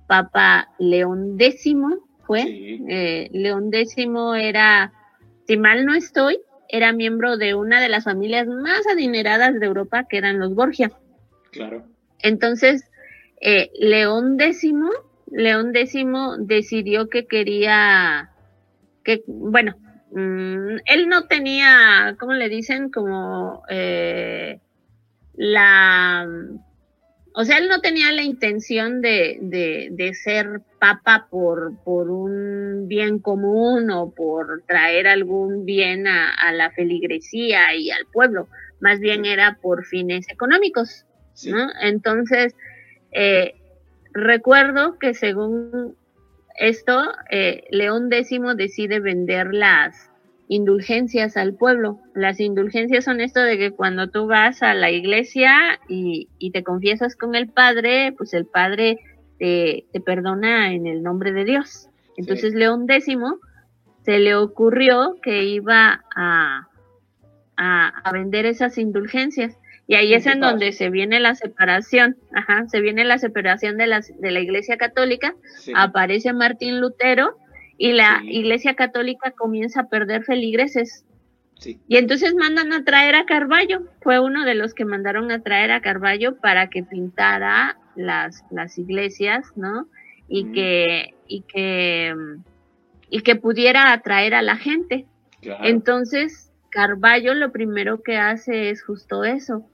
[0.08, 1.76] Papa León X,
[2.26, 2.44] fue.
[2.88, 3.96] Eh, León X
[4.38, 4.94] era,
[5.48, 10.06] si mal no estoy, era miembro de una de las familias más adineradas de Europa,
[10.08, 10.92] que eran los Borgia.
[11.52, 11.84] Claro.
[12.22, 12.84] Entonces,
[13.42, 14.74] eh, León X,
[15.32, 16.06] León X
[16.40, 18.32] decidió que quería,
[19.04, 19.76] que, bueno,
[20.12, 22.90] Mm, él no tenía, ¿cómo le dicen?
[22.90, 24.60] Como eh,
[25.34, 26.28] la...
[27.36, 33.20] O sea, él no tenía la intención de, de, ser papa por, por, un bien
[33.20, 38.50] común o por traer algún bien a, la feligresía y al pueblo.
[38.82, 41.06] Más bien era por fines económicos.
[41.46, 41.70] ¿no?
[41.82, 42.56] Entonces,
[43.12, 43.54] eh,
[44.12, 45.96] recuerdo que según
[46.60, 50.12] esto, eh, León X decide vender las
[50.50, 52.00] indulgencias al pueblo.
[52.14, 57.16] Las indulgencias son esto de que cuando tú vas a la iglesia y, te confiesas
[57.16, 59.00] con el Padre, pues el Padre
[59.38, 61.88] te, perdona en el nombre de Dios.
[62.18, 63.18] Entonces León X
[64.04, 66.68] se le ocurrió que iba a,
[67.56, 69.58] a vender esas indulgencias.
[69.90, 73.88] Y ahí es en donde se viene la separación, ajá, se viene la separación de,
[73.88, 75.34] las, de la Iglesia Católica,
[75.74, 77.36] aparece Martín Lutero
[77.76, 81.06] y la Iglesia Católica comienza a perder feligreses.
[81.88, 85.72] Y entonces mandan a traer a Carballo, fue uno de los que mandaron a traer
[85.72, 89.88] a Carballo para que pintara las, las iglesias, ¿no?
[90.28, 92.14] Y que, y que,
[93.10, 95.08] y que pudiera atraer a la gente.
[95.42, 99.66] Entonces, Carballo lo primero que hace es justo eso,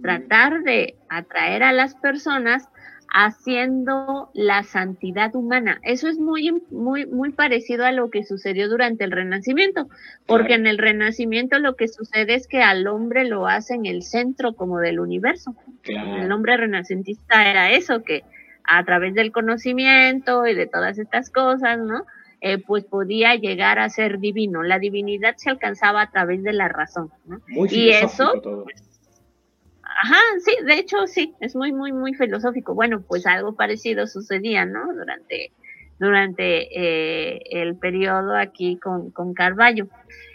[0.00, 2.68] tratar de atraer a las personas
[3.08, 5.78] haciendo la santidad humana.
[5.82, 9.88] Eso es muy, muy, muy parecido a lo que sucedió durante el Renacimiento,
[10.26, 14.02] porque en el Renacimiento lo que sucede es que al hombre lo hace en el
[14.02, 15.54] centro como del universo.
[15.84, 18.24] El hombre renacentista era eso, que
[18.64, 22.04] a través del conocimiento y de todas estas cosas, ¿no?
[22.40, 24.62] Eh, pues podía llegar a ser divino.
[24.62, 27.40] La divinidad se alcanzaba a través de la razón, ¿no?
[27.70, 28.85] y eso, pues,
[30.02, 32.74] Ajá, sí, de hecho sí, es muy, muy, muy filosófico.
[32.74, 34.92] Bueno, pues algo parecido sucedía, ¿no?
[34.92, 35.52] Durante,
[35.98, 39.88] durante eh, el periodo aquí con, con Carballo.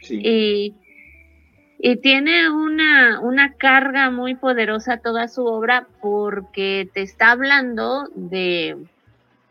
[0.09, 0.73] Y,
[1.77, 8.77] y tiene una, una carga muy poderosa toda su obra porque te está hablando de,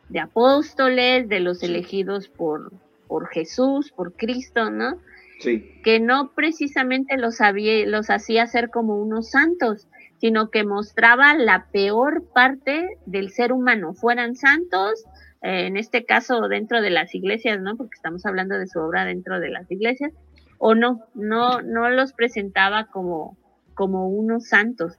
[0.08, 2.72] de apóstoles, de los elegidos por,
[3.06, 4.98] por Jesús, por Cristo, ¿no?
[5.38, 5.80] Sí.
[5.82, 9.86] Que no precisamente los, había, los hacía ser como unos santos,
[10.20, 15.04] sino que mostraba la peor parte del ser humano, fueran santos,
[15.42, 17.76] eh, en este caso dentro de las iglesias, ¿no?
[17.76, 20.12] Porque estamos hablando de su obra dentro de las iglesias,
[20.58, 23.38] o no, no, no los presentaba como,
[23.74, 24.98] como unos santos,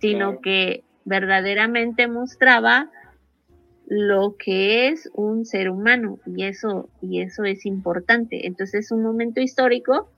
[0.00, 2.90] sino que verdaderamente mostraba
[3.88, 8.46] lo que es un ser humano y eso y eso es importante.
[8.46, 10.08] Entonces es un momento histórico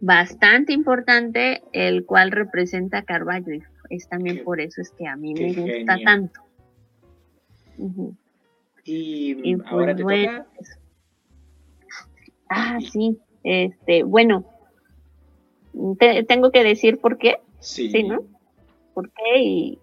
[0.00, 3.54] bastante importante, el cual representa Carballo.
[3.54, 6.40] Y es también por eso es que a mí me gusta tanto.
[8.84, 10.46] Y, pues ahora te toca.
[12.48, 13.18] Ah, sí.
[13.42, 14.44] Este, bueno,
[16.26, 17.38] tengo que decir por qué.
[17.60, 17.90] Sí.
[17.90, 18.02] sí.
[18.02, 18.22] ¿no?
[18.94, 19.42] ¿Por qué?
[19.42, 19.78] Y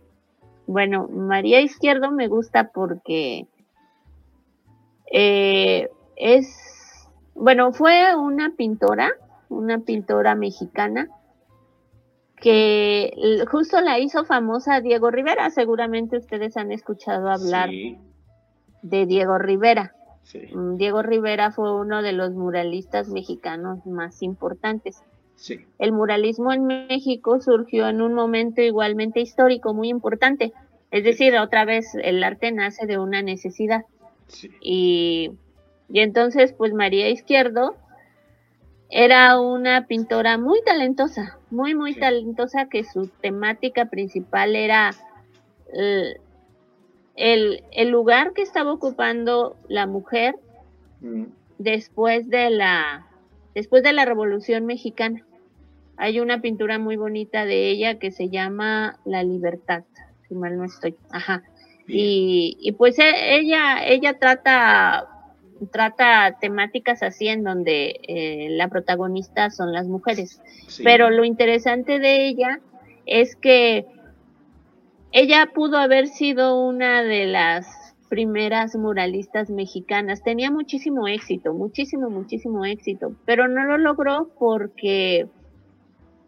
[0.65, 3.47] bueno, María Izquierdo me gusta porque
[5.11, 9.13] eh, es, bueno, fue una pintora
[9.49, 11.09] una pintora mexicana
[12.35, 15.49] que justo la hizo famosa Diego Rivera.
[15.49, 17.69] Seguramente ustedes han escuchado hablar
[18.81, 19.93] de Diego Rivera.
[20.53, 25.03] Mm, Diego Rivera fue uno de los muralistas mexicanos más importantes.
[25.77, 30.51] El muralismo en México surgió en un momento igualmente histórico muy importante.
[30.89, 33.85] Es decir, otra vez el arte nace de una necesidad.
[34.61, 35.31] Y,
[35.89, 37.75] y entonces, pues María Izquierdo
[38.89, 44.91] era una pintora muy talentosa, muy, muy talentosa, que su temática principal era
[47.15, 50.35] el, el, lugar que estaba ocupando la mujer
[51.01, 51.25] mm.
[51.57, 53.07] después de la
[53.53, 55.25] después de la Revolución Mexicana.
[55.97, 59.83] Hay una pintura muy bonita de ella que se llama La Libertad,
[60.27, 60.95] si mal no estoy.
[61.09, 61.43] Ajá.
[61.87, 65.16] Y, y, pues e, ella, ella trata
[65.71, 70.41] trata temáticas así en donde eh, la protagonista son las mujeres.
[70.83, 72.59] Pero lo interesante de ella
[73.05, 73.85] es que
[75.11, 77.67] ella pudo haber sido una de las
[78.09, 80.23] primeras muralistas mexicanas.
[80.23, 85.27] Tenía muchísimo éxito, muchísimo, muchísimo éxito, pero no lo logró porque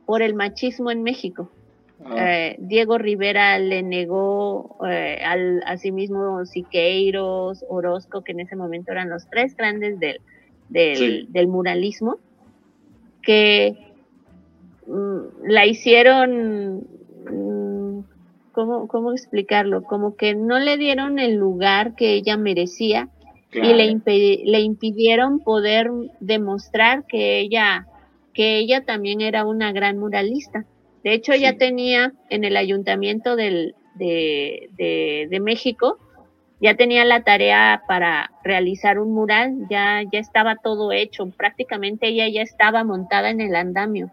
[0.06, 1.52] por el machismo en México.
[2.05, 2.15] Ah.
[2.17, 8.55] Eh, Diego Rivera le negó eh, al, a sí mismo Siqueiros, Orozco, que en ese
[8.55, 10.21] momento eran los tres grandes del,
[10.69, 12.17] del, muralismo,
[13.21, 13.77] que
[14.88, 16.88] mm, la hicieron,
[17.29, 17.99] mm,
[18.53, 19.83] ¿cómo, ¿cómo explicarlo?
[19.83, 23.09] Como que no le dieron el lugar que ella merecía
[23.51, 23.99] y le,
[24.45, 27.88] le impidieron poder demostrar que ella,
[28.33, 30.65] que ella también era una gran muralista.
[31.03, 34.69] De hecho, ya tenía en el ayuntamiento del, de,
[35.29, 35.97] de, México,
[36.59, 42.27] ya tenía la tarea para realizar un mural, ya, ya estaba todo hecho, prácticamente ella
[42.27, 44.12] ya estaba montada en el andamio.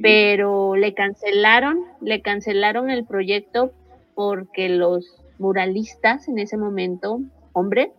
[0.00, 3.72] Pero le cancelaron, le cancelaron el proyecto
[4.14, 7.20] porque los muralistas en ese momento,
[7.52, 7.90] hombres,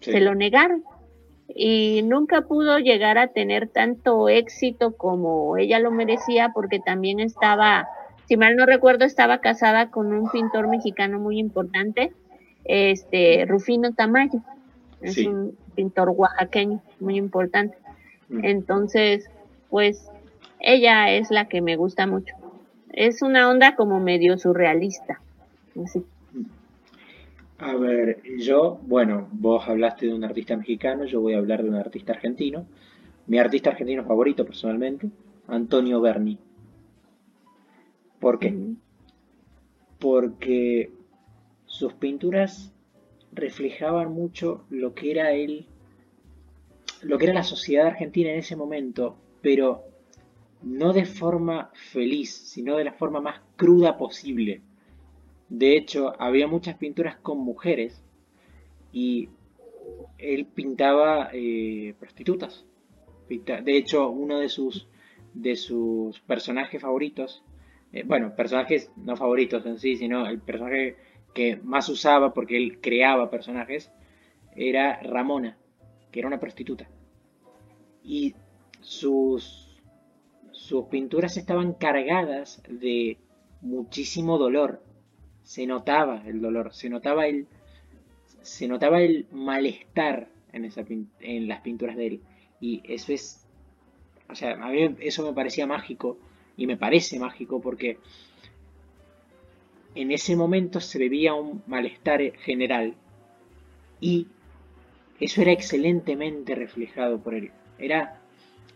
[0.00, 0.84] se lo negaron
[1.48, 7.88] y nunca pudo llegar a tener tanto éxito como ella lo merecía porque también estaba,
[8.26, 12.12] si mal no recuerdo, estaba casada con un pintor mexicano muy importante,
[12.64, 14.40] este Rufino Tamayo,
[15.00, 17.76] es un pintor oaxaqueño muy importante.
[18.28, 18.44] Mm.
[18.44, 19.30] Entonces,
[19.70, 20.10] pues
[20.58, 22.34] ella es la que me gusta mucho.
[22.92, 25.20] Es una onda como medio surrealista.
[25.82, 26.04] Así.
[27.58, 31.70] A ver, yo, bueno, vos hablaste de un artista mexicano, yo voy a hablar de
[31.70, 32.66] un artista argentino.
[33.26, 35.08] Mi artista argentino favorito, personalmente,
[35.48, 36.38] Antonio Berni.
[38.20, 38.54] ¿Por qué?
[39.98, 40.90] Porque
[41.64, 42.74] sus pinturas
[43.32, 45.66] reflejaban mucho lo que era él,
[47.02, 49.84] lo que era la sociedad argentina en ese momento, pero
[50.62, 54.60] no de forma feliz, sino de la forma más cruda posible.
[55.48, 58.02] De hecho, había muchas pinturas con mujeres
[58.92, 59.28] y
[60.18, 62.64] él pintaba eh, prostitutas.
[63.28, 64.88] De hecho, uno de sus,
[65.34, 67.44] de sus personajes favoritos,
[67.92, 70.96] eh, bueno, personajes no favoritos en sí, sino el personaje
[71.34, 73.92] que más usaba porque él creaba personajes,
[74.54, 75.58] era Ramona,
[76.10, 76.88] que era una prostituta.
[78.02, 78.34] Y
[78.80, 79.78] sus,
[80.52, 83.18] sus pinturas estaban cargadas de
[83.60, 84.82] muchísimo dolor.
[85.46, 87.46] Se notaba el dolor, se notaba el,
[88.42, 90.84] se notaba el malestar en, esa,
[91.20, 92.20] en las pinturas de él.
[92.60, 93.46] Y eso es,
[94.28, 96.18] o sea, a mí eso me parecía mágico
[96.56, 97.98] y me parece mágico porque
[99.94, 102.94] en ese momento se bebía un malestar general
[104.00, 104.26] y
[105.20, 107.52] eso era excelentemente reflejado por él.
[107.78, 108.20] Era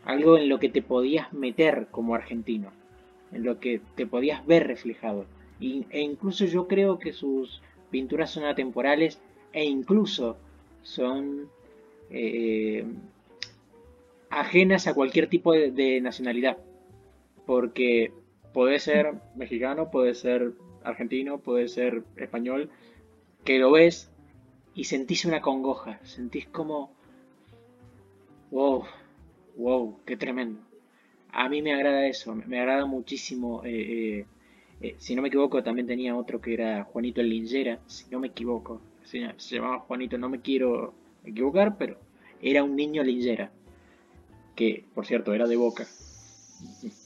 [0.04, 2.70] algo en lo que te podías meter como argentino,
[3.32, 5.26] en lo que te podías ver reflejado.
[5.60, 9.20] E incluso yo creo que sus pinturas son atemporales
[9.52, 10.36] e incluso
[10.82, 11.50] son
[12.10, 12.84] eh,
[14.30, 16.58] ajenas a cualquier tipo de, nacionalidad.
[17.46, 18.12] Porque
[18.52, 20.52] puede ser mexicano, puede ser
[20.82, 22.70] argentino, puede ser español,
[23.44, 24.10] que lo ves
[24.74, 26.92] y sentís una congoja, sentís como,
[28.50, 28.84] wow,
[29.56, 30.60] wow, qué tremendo.
[31.32, 33.62] A mí me agrada eso, me agrada muchísimo.
[33.64, 34.26] Eh, eh,
[34.98, 38.28] si no me equivoco, también tenía otro que era Juanito el Lingera, si no me
[38.28, 41.98] equivoco se, llamaba Juanito, no me quiero equivocar, pero
[42.40, 43.50] era un niño lingera,
[44.54, 45.86] que por cierto era de boca,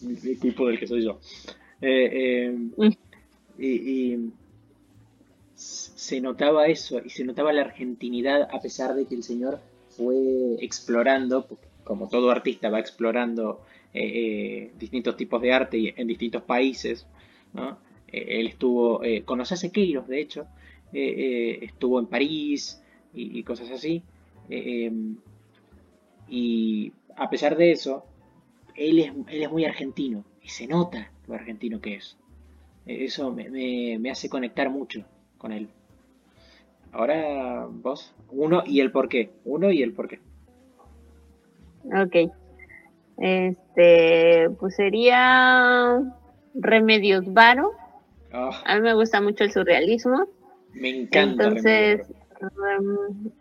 [0.03, 1.18] el tipo del que soy yo.
[1.81, 3.62] Eh, eh, mm.
[3.62, 4.18] y,
[5.55, 10.57] se notaba eso, y se notaba la argentinidad a pesar de que el señor fue
[10.61, 11.47] explorando,
[11.85, 13.62] como todo artista va explorando
[13.95, 17.07] eh, distintos tipos de arte en distintos países.
[18.09, 20.47] Él estuvo con los Queiros, de hecho,
[20.95, 22.81] eh, eh, estuvo en París
[23.13, 24.05] y, cosas así.
[24.49, 25.17] Eh, em,
[26.29, 28.05] y a pesar de eso,
[28.77, 32.17] él es, él es muy argentino y se nota lo argentino que es.
[32.87, 35.05] Eso me, hace conectar mucho
[35.37, 35.69] con él.
[36.93, 39.31] Ahora vos, uno y el por qué.
[39.45, 40.21] Uno y el por qué.
[41.87, 42.33] Ok.
[43.17, 46.01] Este, pues sería
[46.55, 47.73] Remedios Varo.
[48.33, 48.51] Ah.
[48.65, 50.27] A mí me gusta mucho el surrealismo.
[50.73, 51.45] Me encanta.
[51.45, 52.01] Entonces,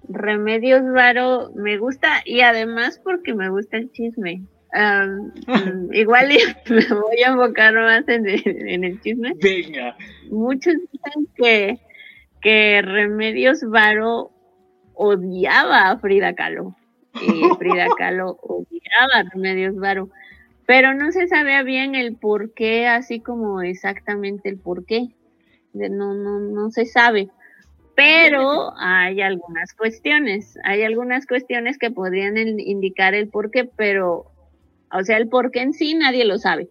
[0.09, 4.43] Remedios Varo me gusta y además porque me gusta el chisme.
[5.91, 6.30] igual
[6.70, 9.34] me voy a enfocar más en, el chisme.
[9.41, 9.95] Venga.
[10.30, 11.80] Muchos dicen que,
[12.41, 14.32] que Remedios Varo
[14.93, 16.76] odiaba a Frida Kahlo.
[17.16, 20.09] Y Frida Kahlo odiaba a Remedios Varo.
[20.66, 25.09] Pero no se sabía bien el por qué, así como exactamente el por qué
[25.74, 27.30] no, no, no se sabe.
[27.95, 34.32] Pero hay algunas cuestiones, hay algunas cuestiones que podrían indicar el por qué, pero,
[34.91, 36.70] o sea, el por qué en sí nadie lo sabe.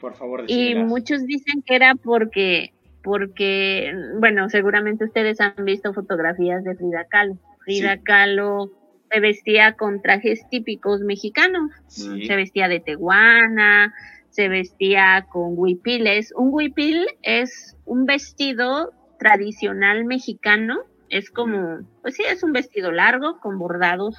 [0.00, 0.44] Por favor.
[0.46, 2.72] Y muchos dicen que era porque,
[3.02, 7.36] porque, bueno, seguramente ustedes han visto fotografías de Frida Kahlo.
[7.64, 8.70] Frida Kahlo
[9.12, 13.92] se vestía con trajes típicos mexicanos, se vestía de teguana,
[14.30, 16.32] se vestía con huipiles.
[16.34, 23.38] Un huipil es un vestido tradicional mexicano, es como, pues sí, es un vestido largo
[23.40, 24.16] con bordados,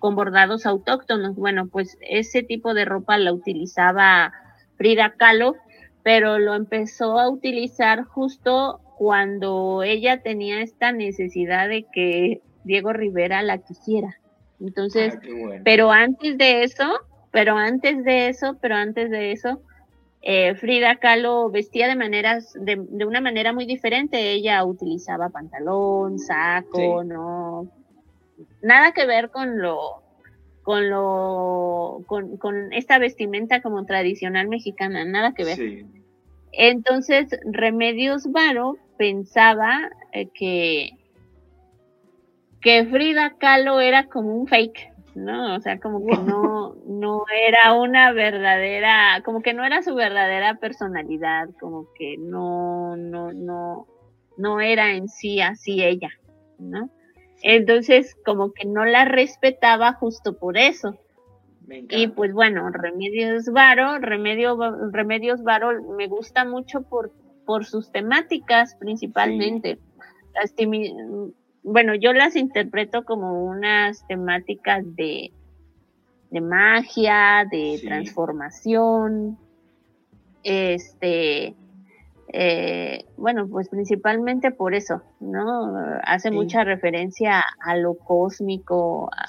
[0.00, 1.36] con bordados autóctonos.
[1.36, 4.32] Bueno, pues ese tipo de ropa la utilizaba
[4.76, 5.54] Frida Kahlo,
[6.02, 13.42] pero lo empezó a utilizar justo cuando ella tenía esta necesidad de que Diego Rivera
[13.42, 14.18] la quisiera.
[14.60, 17.00] Entonces, ah, pero antes de eso,
[17.30, 19.60] pero antes de eso, pero antes de eso,
[20.22, 24.32] eh, Frida Kahlo vestía de maneras, de, una manera muy diferente.
[24.32, 27.68] Ella utilizaba pantalón, saco, no,
[28.62, 30.02] nada que ver con lo,
[30.62, 35.84] con lo, con, esta vestimenta como tradicional mexicana, nada que ver.
[36.52, 40.90] Entonces, Remedios Varo pensaba eh, que,
[42.64, 45.54] que Frida Kahlo era como un fake ¿no?
[45.54, 50.56] O sea, como que no, no era una verdadera, como que no era su verdadera
[50.56, 53.86] personalidad, como que no, no, no,
[54.36, 56.10] no era en sí así ella,
[56.58, 56.90] ¿no?
[57.42, 60.98] Entonces, como que no la respetaba justo por eso.
[61.68, 64.58] Y pues bueno, Remedios Varo, Remedio,
[64.90, 67.10] Remedios Varo me gusta mucho por,
[67.46, 69.78] por sus temáticas principalmente
[71.64, 75.32] bueno, yo las interpreto como unas temáticas de,
[76.30, 79.38] de magia, de transformación,
[80.42, 81.56] este,
[82.28, 85.74] eh, bueno, pues principalmente por eso, ¿no?
[86.04, 89.24] Hace mucha referencia a lo cósmico, a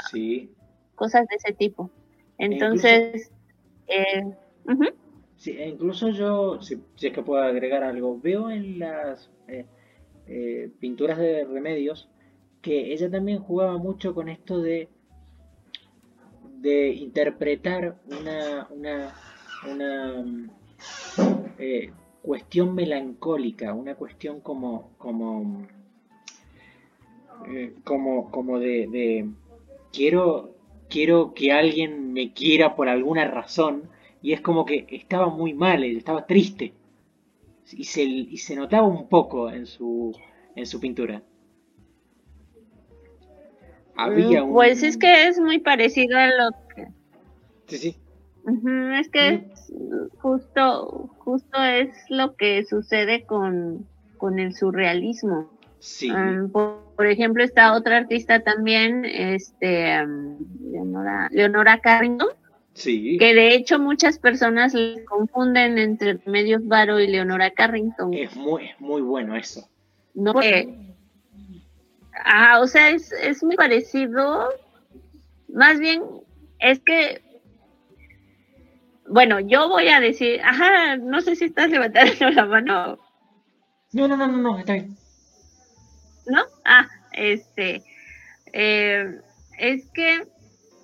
[0.95, 1.89] cosas de ese tipo.
[2.37, 3.31] E Entonces,
[3.87, 4.25] eh,
[5.37, 11.17] sí, e incluso yo, si, es que puedo agregar algo, veo en las eh, pinturas
[11.17, 12.09] de remedios
[12.65, 14.89] que ella también jugaba mucho con esto de
[16.65, 19.13] de interpretar una, una,
[19.71, 20.25] una
[21.59, 21.91] eh,
[22.23, 25.67] cuestión melancólica, una cuestión como, como,
[27.47, 29.29] eh, como, como de, de,
[29.93, 30.55] quiero,
[30.89, 33.83] quiero que alguien me quiera por alguna razón,
[34.23, 36.73] y es como que estaba muy mal, estaba triste,
[37.71, 40.17] y se, y se notaba un poco en su,
[40.55, 41.21] en su pintura.
[43.97, 46.87] Mm, pues es que es muy parecido a lo que...
[47.67, 47.97] Sí, sí.
[48.99, 49.47] es que
[50.21, 53.87] justo, justo es lo que sucede con,
[54.17, 55.49] con el surrealismo.
[55.79, 56.11] Sí.
[56.51, 60.03] por, ejemplo, está otra artista también, este,
[60.71, 62.29] Leonora, Leonora Carrington.
[62.73, 63.17] Sí.
[63.17, 68.13] Que de hecho muchas personas le confunden entre Medios Varo y Leonora Carrington.
[68.13, 69.69] Es muy, muy bueno eso.
[70.13, 70.33] No,
[72.23, 74.49] Ah, o sea, es, es muy parecido.
[75.49, 76.01] Más bien,
[76.59, 77.21] es que,
[79.07, 82.99] bueno, yo voy a decir, ajá, no sé si estás levantando la mano.
[83.93, 84.95] No, no, no, no, no está bien.
[86.27, 86.41] ¿No?
[86.63, 87.83] Ah, este,
[88.53, 89.19] eh,
[89.59, 90.27] es que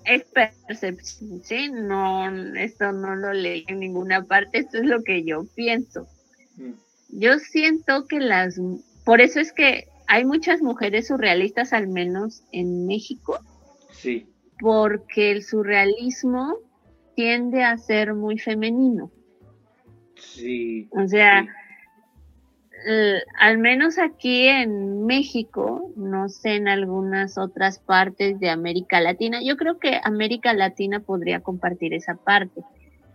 [0.04, 1.70] es percepción, ¿sí?
[1.70, 6.06] No, esto no lo leí en ninguna parte, esto es lo que yo pienso.
[6.56, 6.72] Mm.
[7.10, 8.58] Yo siento que las,
[9.04, 13.38] por eso es que hay muchas mujeres surrealistas, al menos en México.
[13.92, 14.26] Sí.
[14.60, 16.56] Porque el surrealismo
[17.14, 19.10] tiende a ser muy femenino.
[20.16, 20.88] Sí.
[20.92, 21.46] O sea,
[23.38, 29.56] al menos aquí en México, no sé en algunas otras partes de América Latina, yo
[29.56, 32.62] creo que América Latina podría compartir esa parte.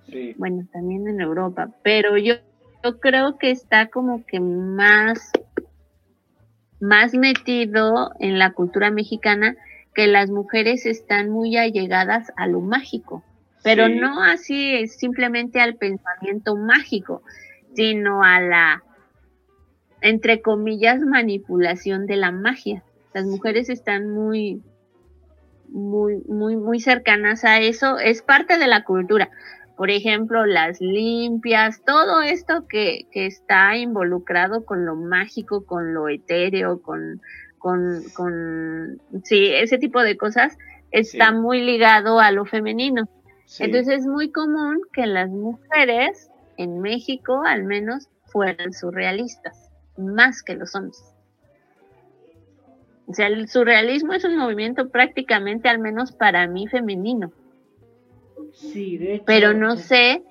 [0.09, 0.33] Sí.
[0.37, 2.35] Bueno, también en Europa, pero yo,
[2.83, 5.31] yo creo que está como que más
[6.79, 9.55] más metido en la cultura mexicana
[9.93, 13.23] que las mujeres están muy allegadas a lo mágico,
[13.63, 17.23] pero no así simplemente al pensamiento mágico,
[17.73, 18.83] sino a la,
[20.01, 22.83] entre comillas, manipulación de la magia.
[23.13, 24.61] Las mujeres están muy,
[25.69, 29.31] muy, muy, muy cercanas a eso, es parte de la cultura
[29.77, 36.09] por ejemplo, las limpias, todo esto que, que está involucrado con lo mágico, con lo
[36.09, 37.21] etéreo, con,
[37.59, 40.57] con, con sí, ese tipo de cosas,
[40.89, 43.07] está muy ligado a lo femenino.
[43.59, 50.55] Entonces es muy común que las mujeres en México al menos fueran surrealistas, más que
[50.55, 51.03] los hombres.
[53.05, 57.31] O sea, el surrealismo es un movimiento prácticamente, al menos para mí, femenino.
[58.53, 59.25] Sí, de hecho.
[59.25, 60.23] Pero no sé.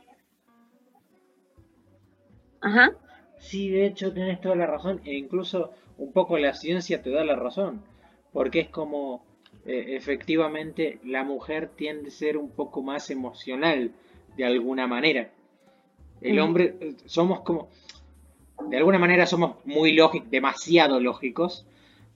[2.60, 2.92] Ajá.
[3.38, 7.24] Sí, de hecho tienes toda la razón e incluso un poco la ciencia te da
[7.24, 7.82] la razón,
[8.32, 9.24] porque es como
[9.66, 13.92] eh, efectivamente la mujer tiende a ser un poco más emocional
[14.36, 15.30] de alguna manera.
[16.20, 17.68] El hombre eh, somos como
[18.68, 21.66] de alguna manera somos muy lógicos, demasiado lógicos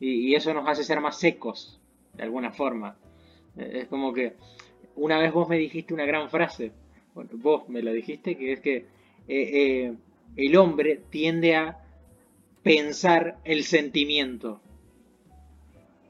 [0.01, 1.81] y, y, eso nos hace ser más secos
[2.15, 2.97] de alguna forma.
[3.57, 4.37] Eh, es como que
[4.97, 6.73] una vez vos me dijiste una gran frase,
[7.15, 8.87] bueno, vos me lo dijiste, que es que eh,
[9.29, 9.95] eh,
[10.37, 11.79] el hombre tiende a
[12.63, 14.61] pensar el sentimiento.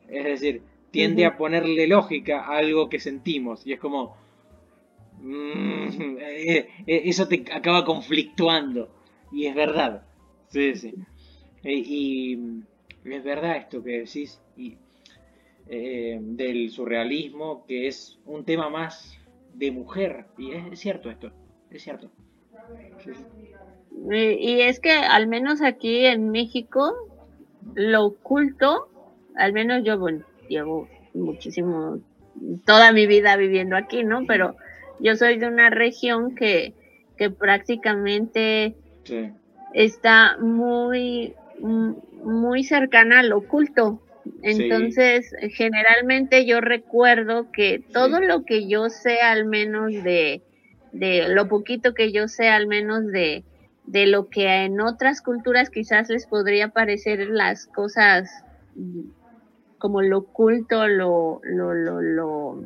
[0.08, 3.66] Es decir, tiende a ponerle lógica a algo que sentimos.
[3.66, 4.16] Y es como...
[5.20, 8.90] Mm, eh, eso te acaba conflictuando.
[9.32, 10.02] Y es verdad.
[10.48, 10.94] Sí, sí.
[11.62, 12.38] y
[13.04, 14.40] es verdad esto que decís.
[15.72, 19.16] Eh, del surrealismo, que es un tema más
[19.54, 20.26] de mujer.
[20.36, 21.30] Y es, cierto esto,
[21.70, 22.10] es cierto.
[24.10, 26.92] Y, es que al menos aquí en México,
[27.76, 28.88] lo oculto,
[29.36, 32.00] al menos yo, bueno, llevo muchísimo,
[32.66, 34.26] toda mi vida viviendo aquí, ¿no?
[34.26, 34.56] Pero
[34.98, 36.74] yo soy de una región que,
[37.16, 38.74] que prácticamente
[39.72, 44.00] está muy, muy cercana al oculto.
[44.42, 50.42] Entonces, generalmente yo recuerdo que todo lo que yo sé al menos de,
[50.92, 53.44] de lo poquito que yo sé al menos de,
[53.84, 58.30] de lo que en otras culturas quizás les podría parecer las cosas
[59.78, 62.64] como lo oculto, lo, lo, lo, lo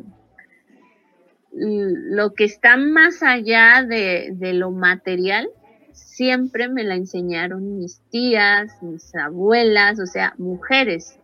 [1.57, 5.49] lo que está más allá de, de lo material,
[5.93, 11.19] siempre me la enseñaron mis tías, mis abuelas, o sea, mujeres.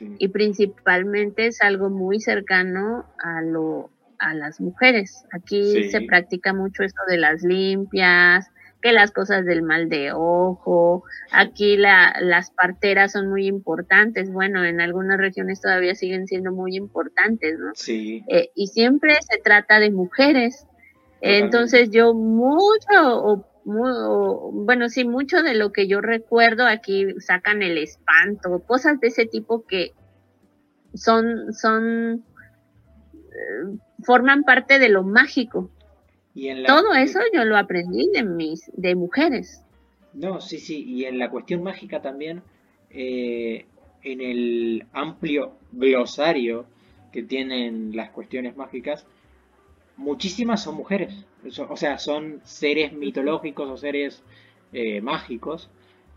[0.00, 3.90] Y principalmente es algo muy cercano a lo
[4.22, 5.24] a las mujeres.
[5.32, 8.48] Aquí se practica mucho esto de las limpias,
[8.80, 11.04] que las cosas del mal de ojo.
[11.30, 14.30] Aquí la, las parteras son muy importantes.
[14.30, 17.72] Bueno, en algunas regiones todavía siguen siendo muy importantes, ¿no?
[17.74, 18.24] Sí.
[18.28, 20.66] Eh, y siempre se trata de mujeres.
[21.20, 28.60] Entonces yo mucho, bueno, sí, mucho de lo que yo recuerdo aquí sacan el espanto,
[28.66, 29.92] cosas de ese tipo que
[30.94, 32.24] son, son,
[33.14, 35.70] eh, forman parte de lo mágico.
[36.66, 39.62] Todo eso yo lo aprendí de mis, de mujeres.
[40.14, 42.42] No, sí, sí, y en la cuestión mágica también,
[42.90, 43.66] eh,
[44.02, 46.66] en el amplio glosario
[47.12, 49.06] que tienen las cuestiones mágicas,
[49.96, 51.14] muchísimas son mujeres.
[51.68, 54.22] O sea, son seres mitológicos o seres
[54.72, 55.70] eh, mágicos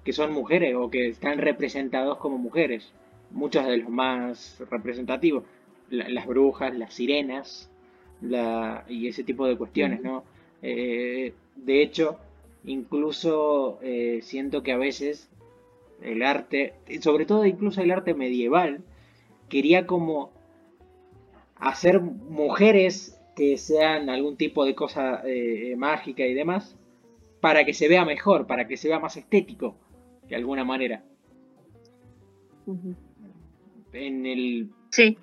[0.03, 2.91] que son mujeres o que están representados como mujeres.
[3.31, 5.43] Muchos de los más representativos.
[5.89, 7.69] las brujas, las sirenas,
[8.87, 10.23] y ese tipo de cuestiones, ¿no?
[10.61, 12.17] Eh, de hecho,
[12.63, 15.29] incluso eh, siento que a veces
[16.01, 18.81] el arte, sobre todo incluso el arte medieval,
[19.49, 20.31] quería como
[21.55, 26.77] hacer mujeres que sean algún tipo de cosa eh, mágica y demás,
[27.41, 29.77] para que se vea mejor, para que se vea más estético,
[30.27, 31.03] de alguna manera.
[33.93, 34.69] En el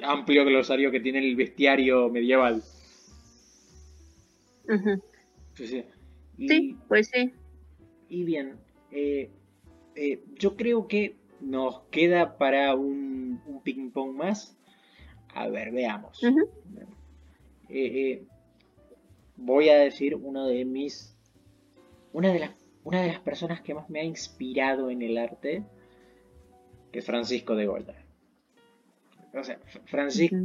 [0.04, 2.62] amplio glosario que tiene el bestiario medieval.
[5.54, 5.84] sí.
[6.88, 7.32] pues sí.
[8.08, 8.56] Y bien,
[8.90, 9.30] eh,
[9.94, 14.56] eh, yo creo que nos queda para un, ping pong más.
[15.34, 16.20] A ver, veamos.
[17.74, 18.26] Eh,
[19.36, 21.16] voy a decir uno de mis.
[22.12, 22.50] Una de, las,
[22.84, 25.64] una de las personas que más me ha inspirado en el arte,
[26.90, 28.04] que es Francisco de Goya.
[29.32, 30.36] O sea, Francisco,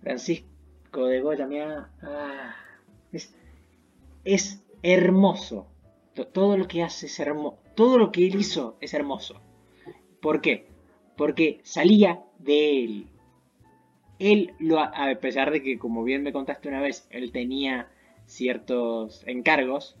[0.00, 1.90] Francisco de Goya me ha.
[2.00, 2.56] Ah,
[4.24, 5.66] es hermoso.
[6.32, 7.58] Todo lo que hace es hermoso.
[7.74, 9.40] Todo lo que él hizo es hermoso.
[10.20, 10.68] ¿Por qué?
[11.16, 13.08] Porque salía de él.
[14.32, 17.88] Él, lo, a pesar de que, como bien me contaste una vez, él tenía
[18.24, 19.96] ciertos encargos,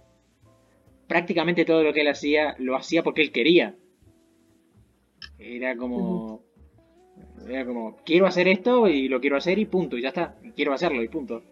[1.06, 3.76] prácticamente todo lo que él hacía lo hacía porque él quería.
[5.38, 6.42] Era como.
[7.46, 10.38] Era como, quiero hacer esto y lo quiero hacer y punto, y ya está.
[10.56, 11.42] Quiero hacerlo y punto.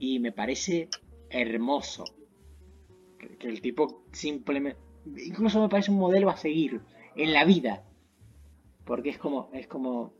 [0.00, 0.88] Y me parece
[1.30, 2.04] hermoso.
[3.18, 4.80] Que, el tipo simplemente...
[5.24, 6.80] Incluso me parece un modelo a seguir
[7.14, 7.84] en la vida.
[8.84, 9.50] Porque es como...
[9.52, 10.17] Es como...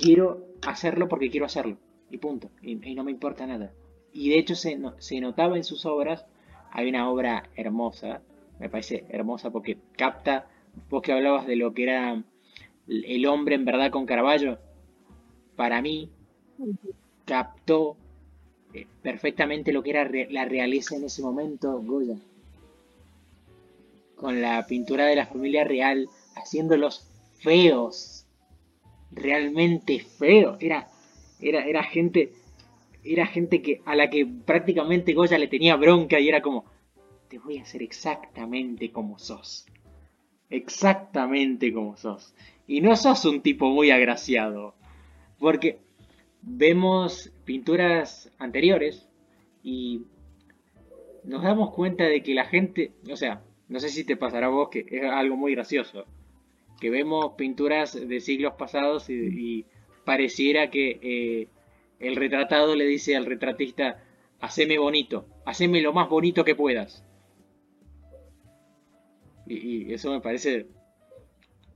[0.00, 1.76] Quiero hacerlo porque quiero hacerlo.
[2.10, 2.50] Y punto.
[2.62, 3.72] Y, no me importa nada.
[4.12, 6.26] Y de hecho se, se notaba en sus obras.
[6.70, 8.22] Hay una obra hermosa.
[8.58, 10.48] Me parece hermosa porque capta...
[10.90, 12.22] Vos que hablabas de lo que era
[12.86, 14.58] el hombre en verdad con Caravaggio.
[15.56, 16.10] Para mí,
[17.24, 17.96] captó
[18.74, 22.16] eh, perfectamente lo que era la realeza en ese momento, Goya.
[24.16, 28.25] Con la pintura de la familia real, haciéndolos feos,
[29.16, 30.58] realmente feos.
[30.60, 30.88] Era,
[31.40, 32.32] era, era gente,
[33.02, 36.66] era gente que, a la que prácticamente Goya le tenía bronca y era como,
[37.28, 39.66] te voy a hacer exactamente como sos.
[40.48, 42.34] Exactamente como sos.
[42.68, 44.74] Y no sos un tipo muy agraciado.
[45.38, 45.78] Porque
[46.42, 49.08] vemos pinturas anteriores
[49.62, 50.02] y
[51.24, 54.50] nos damos cuenta de que la gente, o sea, no sé si te pasará a
[54.50, 56.06] vos que es algo muy gracioso,
[56.80, 59.66] que vemos pinturas de siglos pasados y,
[60.04, 61.48] pareciera que eh,
[61.98, 64.04] el retratado le dice al retratista,
[64.38, 67.04] haceme bonito, haceme lo más bonito que puedas.
[69.46, 70.68] Y, y eso me parece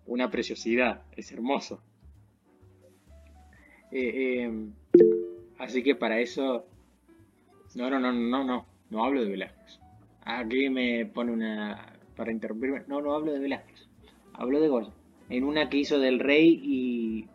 [0.06, 1.82] una preciosidad, es hermoso.
[3.90, 4.72] Eh, em,
[5.58, 6.66] así que para eso...
[7.74, 9.80] No, no, no, no, no, no hablo de Velázquez.
[10.22, 11.96] Aquí me pone una...
[12.16, 12.82] para interrumpirme.
[12.88, 13.88] No, no hablo de Velázquez.
[14.34, 14.92] Hablo de Goya.
[15.28, 17.28] En una que hizo del rey y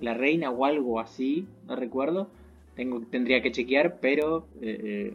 [0.00, 2.28] la reina o algo así, no recuerdo.
[2.74, 5.14] Tengo, tendría que chequear, pero eh, eh,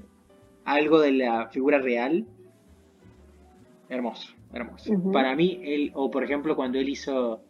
[0.64, 2.26] algo de la figura real.
[3.90, 4.94] Hermoso, hermoso.
[5.12, 7.42] Para mí, él, o por ejemplo, cuando él hizo.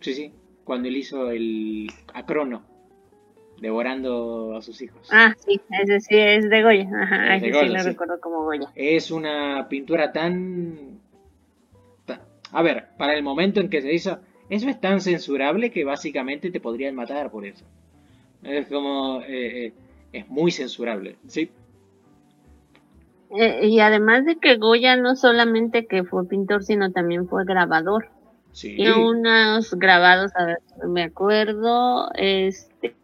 [0.00, 0.32] Sí, sí,
[0.64, 2.62] cuando él hizo el Acrono,
[3.60, 5.08] devorando a sus hijos.
[5.10, 8.70] Ah, sí, ese sí es de Goya, ajá, ese sí lo recuerdo como Goya.
[8.74, 10.95] Es una pintura tan...
[12.56, 16.50] A ver, para el momento en que se hizo, eso es tan censurable que básicamente
[16.50, 17.66] te podrían matar por eso.
[18.42, 19.20] Es como...
[19.22, 19.72] Eh, eh,
[20.12, 21.50] es muy censurable, ¿sí?
[23.38, 28.08] Eh, y además de que Goya no solamente que fue pintor, sino también fue grabador.
[28.52, 28.74] Sí.
[28.76, 32.96] Tiene unos grabados, a ver, me acuerdo, este...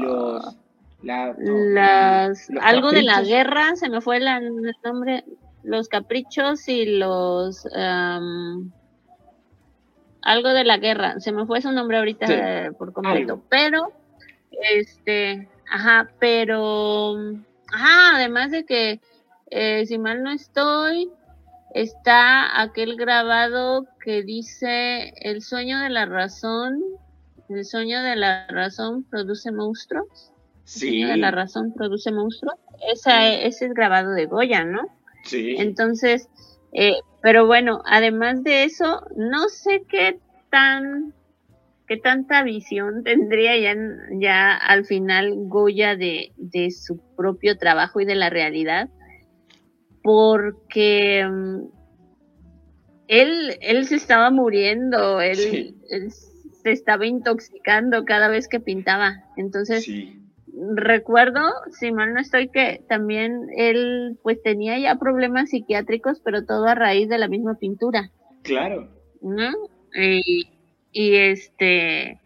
[0.00, 0.56] los,
[1.02, 5.24] la- no, las los algo de la guerra se me fue la- el nombre
[5.64, 7.66] los caprichos y los
[10.22, 13.44] algo de la guerra se me fue su nombre ahorita Sí, eh, por completo algo.
[13.48, 13.92] pero
[14.74, 17.14] este ajá pero
[17.72, 19.00] ajá además de que
[19.50, 21.10] eh, si mal no estoy
[21.74, 26.80] está aquel grabado que dice el sueño de la razón
[27.48, 30.28] el sueño de la razón produce monstruos
[30.64, 32.54] Sí, sueño de la razón produce monstruos.
[32.92, 34.82] Esa, ese es grabado de Goya, ¿no?
[35.24, 35.56] Sí.
[35.58, 36.28] Entonces,
[36.72, 40.18] eh, pero bueno, además de eso, no sé qué
[40.50, 41.14] tan,
[41.86, 43.76] qué tanta visión tendría ya,
[44.18, 48.88] ya al final Goya de, de su propio trabajo y de la realidad,
[50.02, 51.60] porque mm,
[53.08, 55.76] él, él se estaba muriendo, él, Sí.
[55.90, 59.24] él se estaba intoxicando cada vez que pintaba.
[59.36, 60.21] Entonces, sí.
[60.74, 61.40] Recuerdo,
[61.78, 66.74] si mal no estoy, que también él pues tenía ya problemas psiquiátricos, pero todo a
[66.74, 68.10] raíz de la misma pintura,
[68.42, 68.88] Claro.
[69.20, 69.50] ¿no?
[69.94, 70.48] Y,
[70.92, 72.18] y este,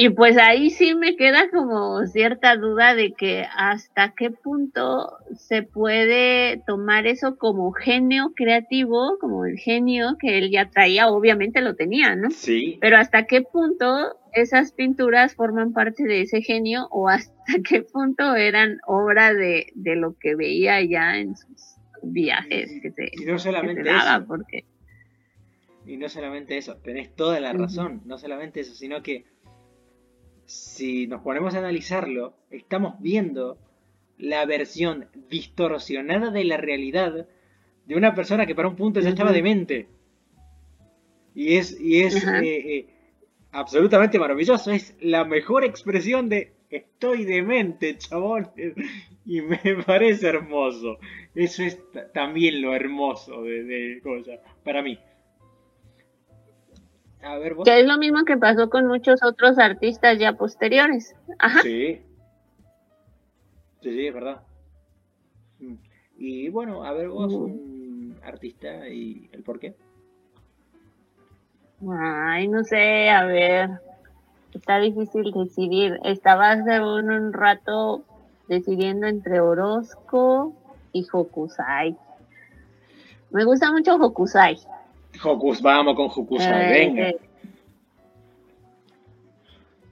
[0.00, 5.64] y pues ahí sí me queda como cierta duda de que hasta qué punto se
[5.64, 11.74] puede tomar eso como genio creativo, como el genio que él ya traía, obviamente lo
[11.74, 12.30] tenía, ¿no?
[12.30, 12.78] Sí.
[12.80, 17.34] Pero hasta qué punto esas pinturas forman parte de ese genio o hasta
[17.68, 21.74] qué punto eran obra de, de lo que veía ya en sus
[22.04, 24.26] viajes que se, Y no que se solamente daba, eso.
[24.28, 24.64] porque
[25.84, 29.24] Y no solamente eso, tenés toda la razón, no solamente eso, sino que
[30.48, 33.58] si nos ponemos a analizarlo, estamos viendo
[34.16, 37.28] la versión distorsionada de la realidad
[37.84, 39.88] de una persona que para un punto ya estaba demente.
[41.34, 42.86] Y es, y es eh, eh,
[43.52, 48.50] absolutamente maravilloso, es la mejor expresión de estoy demente, chabón.
[49.30, 50.96] Y me parece hermoso.
[51.34, 51.78] Eso es
[52.14, 54.42] también lo hermoso de, de ¿cómo se llama?
[54.64, 54.98] para mí.
[57.22, 57.64] A ver, vos.
[57.64, 61.14] que es lo mismo que pasó con muchos otros artistas ya posteriores.
[61.38, 61.62] Ajá.
[61.62, 62.02] Sí.
[63.82, 64.42] Sí, sí, es verdad.
[65.58, 65.74] Mm.
[66.18, 67.44] Y bueno, a ver vos, Ujú.
[67.44, 69.74] un artista y el por qué.
[71.88, 73.70] Ay, no sé, a ver,
[74.52, 75.98] está difícil decidir.
[76.04, 78.04] Estaba hace un, un rato
[78.48, 80.54] decidiendo entre Orozco
[80.92, 81.96] y Hokusai.
[83.30, 84.58] Me gusta mucho Hokusai.
[85.22, 87.08] Hokus, vamos con Hokusai, venga.
[87.08, 87.20] eh,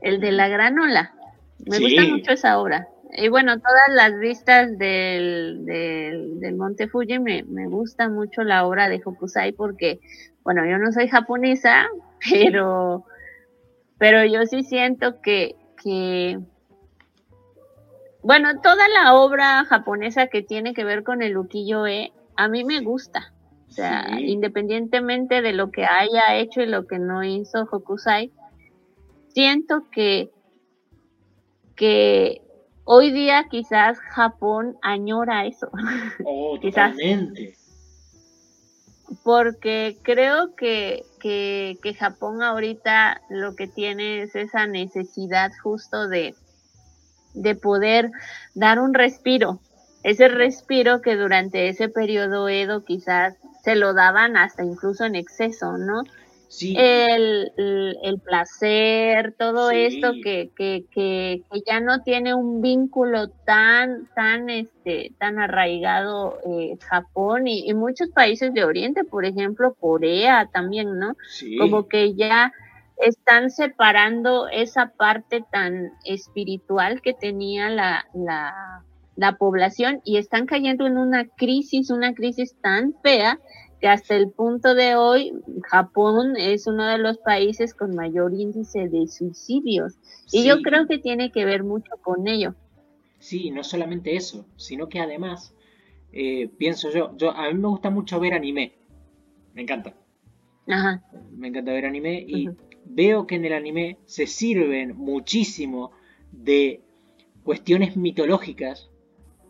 [0.00, 1.12] el de la granola.
[1.66, 1.82] Me Sí.
[1.82, 2.86] gusta mucho esa obra.
[3.16, 8.66] Y bueno, todas las vistas del, del, del Monte Fuji me, me gusta mucho la
[8.66, 10.00] obra de Hokusai porque,
[10.44, 11.86] bueno, yo no soy japonesa,
[12.30, 13.04] pero,
[13.98, 16.38] pero yo sí siento que, que,
[18.22, 22.80] bueno, toda la obra japonesa que tiene que ver con el ukiyo-e, a mí me
[22.80, 23.32] gusta.
[23.76, 24.30] O sea, Sí.
[24.30, 28.32] independientemente de lo que haya hecho y lo que no hizo Hokusai,
[29.34, 30.30] siento que,
[31.76, 32.40] que
[32.84, 35.68] hoy día quizás Japón añora eso,
[36.24, 36.92] Oh, quizás.
[36.92, 37.52] totalmente.
[39.22, 46.34] porque creo que, que, que Japón ahorita lo que tiene es esa necesidad justo de,
[47.34, 48.10] de poder
[48.54, 49.60] dar un respiro,
[50.02, 53.34] ese respiro que durante ese periodo Edo quizás
[53.66, 56.02] se lo daban hasta incluso en exceso, ¿no?
[56.48, 59.86] Sí, el, el, el placer, todo Sí.
[59.86, 66.38] esto que, que, que, que ya no tiene un vínculo tan, tan, este, tan arraigado
[66.48, 71.16] eh, Japón y, y muchos países de Oriente, por ejemplo, Corea también, ¿no?
[71.28, 71.56] sí.
[71.58, 72.52] Como que ya
[72.98, 78.84] están separando esa parte tan espiritual que tenía la, la,
[79.16, 83.40] la población y están cayendo en una crisis, una crisis tan fea
[83.80, 85.32] que hasta el punto de hoy
[85.64, 89.94] Japón es uno de los países con mayor índice de suicidios.
[90.32, 92.54] Y yo creo que tiene que ver mucho con ello.
[93.18, 95.54] Sí, no solamente eso, sino que además,
[96.12, 98.74] eh, pienso yo, yo, a mí me gusta mucho ver anime,
[99.54, 99.94] me encanta,
[100.68, 101.02] Ajá.
[101.32, 102.48] me encanta ver anime y
[102.84, 105.92] veo que en el anime se sirven muchísimo
[106.30, 106.82] de
[107.42, 108.90] cuestiones mitológicas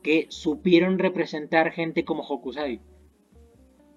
[0.07, 2.79] que supieron representar gente como Hokusai.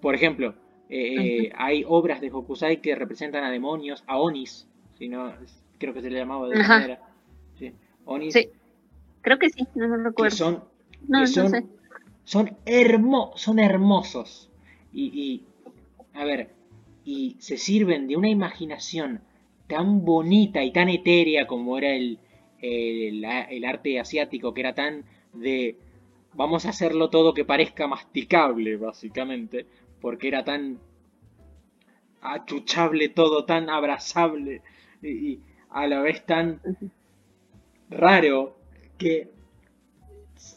[0.00, 0.56] Por ejemplo,
[0.88, 4.66] eh, hay obras de Hokusai que representan a demonios, a Onis,
[4.98, 5.32] si no,
[5.78, 7.00] creo que se le llamaba de esa manera.
[7.56, 7.72] Sí,
[8.06, 8.48] Onis Sí.
[9.22, 10.34] Creo que sí, no me recuerdo.
[10.34, 10.64] son,
[11.06, 11.66] no, son, sé.
[12.24, 12.56] son,
[13.36, 14.50] son hermosos.
[14.92, 15.44] Y, y,
[16.18, 16.50] a ver,
[17.04, 19.20] y se sirven de una imaginación
[19.68, 22.18] tan bonita y tan etérea como era el,
[22.60, 25.04] el, el arte asiático, que era tan
[25.34, 25.76] de
[26.34, 29.66] vamos a hacerlo todo que parezca masticable, básicamente,
[30.00, 30.78] porque era tan
[32.20, 34.62] achuchable todo, tan abrazable
[35.02, 36.60] y, a la vez tan
[37.88, 38.56] raro
[38.98, 39.30] que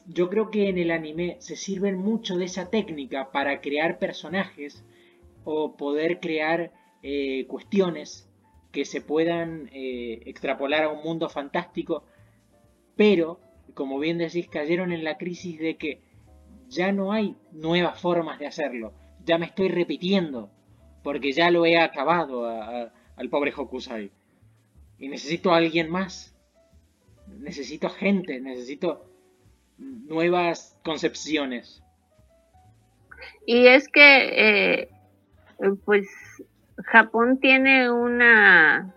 [0.08, 4.84] yo creo que en el anime se sirven mucho de esa técnica para crear personajes
[5.44, 6.72] o poder crear
[7.02, 8.30] eh, cuestiones
[8.72, 12.04] que se puedan eh, extrapolar a un mundo fantástico,
[12.96, 13.40] pero,
[13.74, 16.02] como bien decís, cayeron en la crisis de que
[16.70, 18.94] ya no hay nuevas formas de hacerlo,
[19.26, 20.50] ya me estoy repitiendo,
[21.04, 24.12] porque ya lo he acabado al pobre Hokusai.
[25.00, 26.34] Y necesito a alguien más.
[27.40, 29.06] Necesito gente, necesito
[29.78, 31.84] nuevas concepciones.
[33.46, 34.90] Y es que, eh,
[35.86, 36.08] pues,
[36.78, 38.94] Japón tiene una,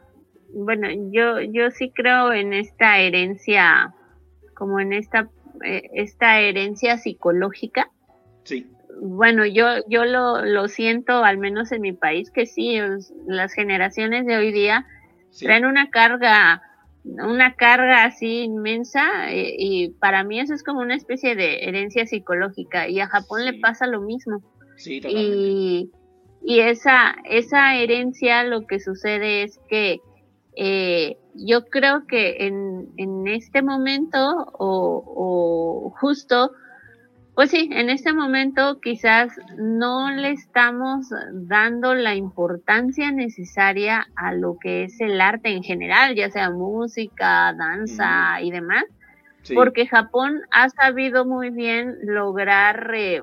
[0.53, 3.95] bueno, yo, yo sí creo en esta herencia,
[4.57, 5.29] como en esta,
[5.65, 7.91] eh, esta herencia psicológica.
[8.43, 8.67] Sí
[9.01, 12.79] bueno, yo, yo lo, lo siento, al menos en mi país, que sí,
[13.27, 14.87] las generaciones de hoy día
[15.39, 16.63] traen una carga,
[17.05, 22.07] una carga así inmensa, eh, y, para mí eso es como una especie de herencia
[22.07, 24.43] psicológica, y a Japón le pasa lo mismo.
[24.77, 25.91] Sí, y,
[26.43, 30.01] y esa, esa herencia lo que sucede es que
[30.57, 34.19] eh, yo creo que en, en este momento,
[34.59, 36.53] o, o justo,
[37.35, 44.57] pues sí, en este momento quizás no le estamos dando la importancia necesaria a lo
[44.59, 48.85] que es el arte en general, ya sea música, danza y demás,
[49.55, 53.23] porque Japón ha sabido muy bien lograr, eh,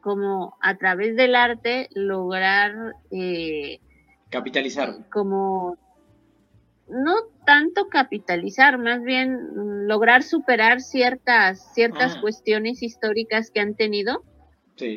[0.00, 2.94] como a través del arte, lograr...
[3.10, 3.80] Eh,
[4.30, 5.08] Capitalizar.
[5.10, 5.76] Como
[6.88, 7.14] no
[7.46, 12.20] tanto capitalizar, más bien mm, lograr superar ciertas, ciertas ah.
[12.20, 14.22] cuestiones históricas que han tenido.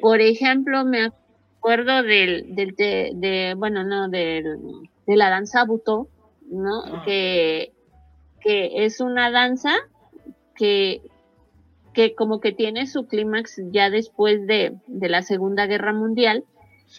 [0.01, 1.11] Por ejemplo, me
[1.57, 4.57] acuerdo del, del de, bueno, no, del,
[5.05, 6.07] de la danza Butó,
[6.49, 6.81] ¿no?
[6.85, 7.03] Ah.
[7.05, 7.73] Que,
[8.41, 9.73] que es una danza
[10.55, 11.01] que,
[11.93, 16.45] que como que tiene su clímax ya después de, de la Segunda Guerra Mundial.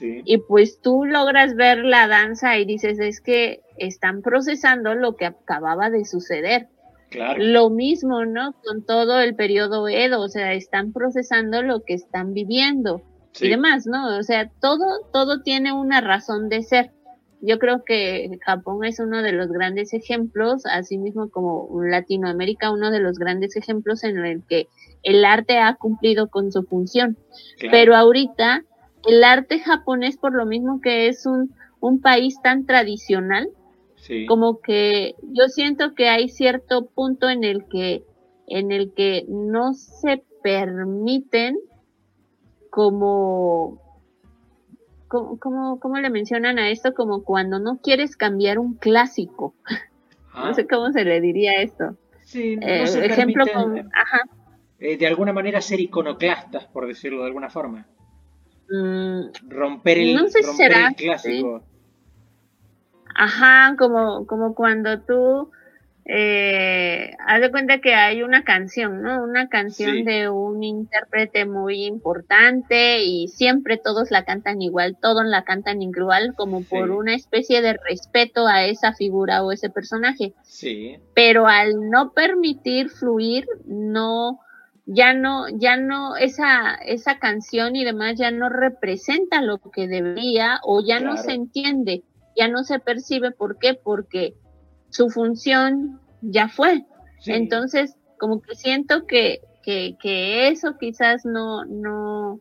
[0.01, 5.27] Y pues tú logras ver la danza y dices, es que están procesando lo que
[5.27, 6.69] acababa de suceder.
[7.39, 8.55] Lo mismo, ¿no?
[8.65, 13.03] Con todo el periodo Edo, o sea, están procesando lo que están viviendo
[13.41, 14.19] y demás, ¿no?
[14.19, 16.91] O sea, todo, todo tiene una razón de ser.
[17.41, 22.91] Yo creo que Japón es uno de los grandes ejemplos, así mismo como Latinoamérica, uno
[22.91, 24.69] de los grandes ejemplos en el que
[25.03, 27.19] el arte ha cumplido con su función.
[27.71, 28.65] Pero ahorita,
[29.07, 33.49] el arte japonés, por lo mismo que es un, un país tan tradicional,
[34.29, 38.05] como que yo siento que hay cierto punto en el que
[38.47, 41.59] en el que no se permiten
[42.71, 43.81] como
[45.09, 46.93] ¿Cómo, le mencionan a esto?
[46.93, 49.55] Como cuando no quieres cambiar un clásico.
[50.35, 51.97] No sé cómo se le diría esto.
[52.23, 53.43] Sí, no eh, ejemplo
[54.79, 57.87] eh, de alguna manera ser iconoclastas, por decirlo de alguna forma.
[58.69, 61.63] Mm, romper el, romper el clásico.
[63.15, 65.51] Ajá, como, como cuando tú
[66.09, 69.25] eh, haz de cuenta que hay una canción, ¿no?
[69.25, 75.43] Una canción de un intérprete muy importante y siempre todos la cantan igual, todos la
[75.43, 80.33] cantan igual, como por una especie de respeto a esa figura o ese personaje.
[80.43, 80.99] Sí.
[81.13, 84.39] Pero al no permitir fluir, no,
[84.87, 90.61] ya no, ya no, esa, esa canción y demás ya no representa lo que debería
[90.63, 92.05] o ya no se entiende
[92.37, 93.33] ya no se percibe.
[93.33, 93.75] ¿Por qué?
[93.75, 94.35] Porque
[94.91, 96.85] su función ya fue.
[97.27, 102.41] Entonces, como que siento que, que, que eso quizás no, no,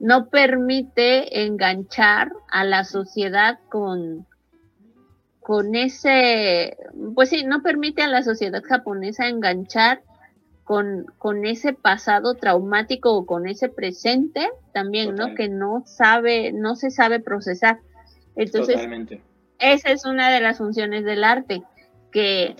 [0.00, 4.26] no permite enganchar a la sociedad con,
[5.40, 6.76] con ese,
[7.14, 10.02] pues sí, no permite a la sociedad japonesa enganchar
[10.70, 15.34] con, con ese pasado traumático o con ese presente también, ¿no?
[15.34, 17.80] Que no sabe, no se sabe procesar.
[18.36, 18.76] Entonces,
[19.58, 21.64] esa es una de las funciones del arte,
[22.12, 22.54] que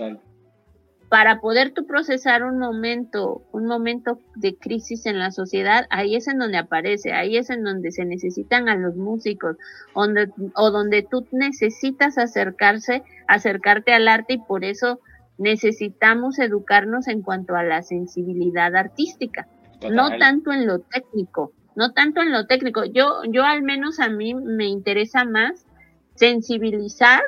[1.08, 6.26] para poder tú procesar un momento, un momento de crisis en la sociedad, ahí es
[6.26, 9.56] en donde aparece, ahí es en donde se necesitan a los músicos,
[9.94, 14.98] donde, o donde tú necesitas acercarse, acercarte al arte y por eso
[15.40, 19.48] necesitamos educarnos en cuanto a la sensibilidad artística,
[19.90, 22.84] no tanto en lo técnico, no tanto en lo técnico.
[22.84, 25.66] Yo, yo al menos a mí me interesa más
[26.14, 27.22] sensibilizar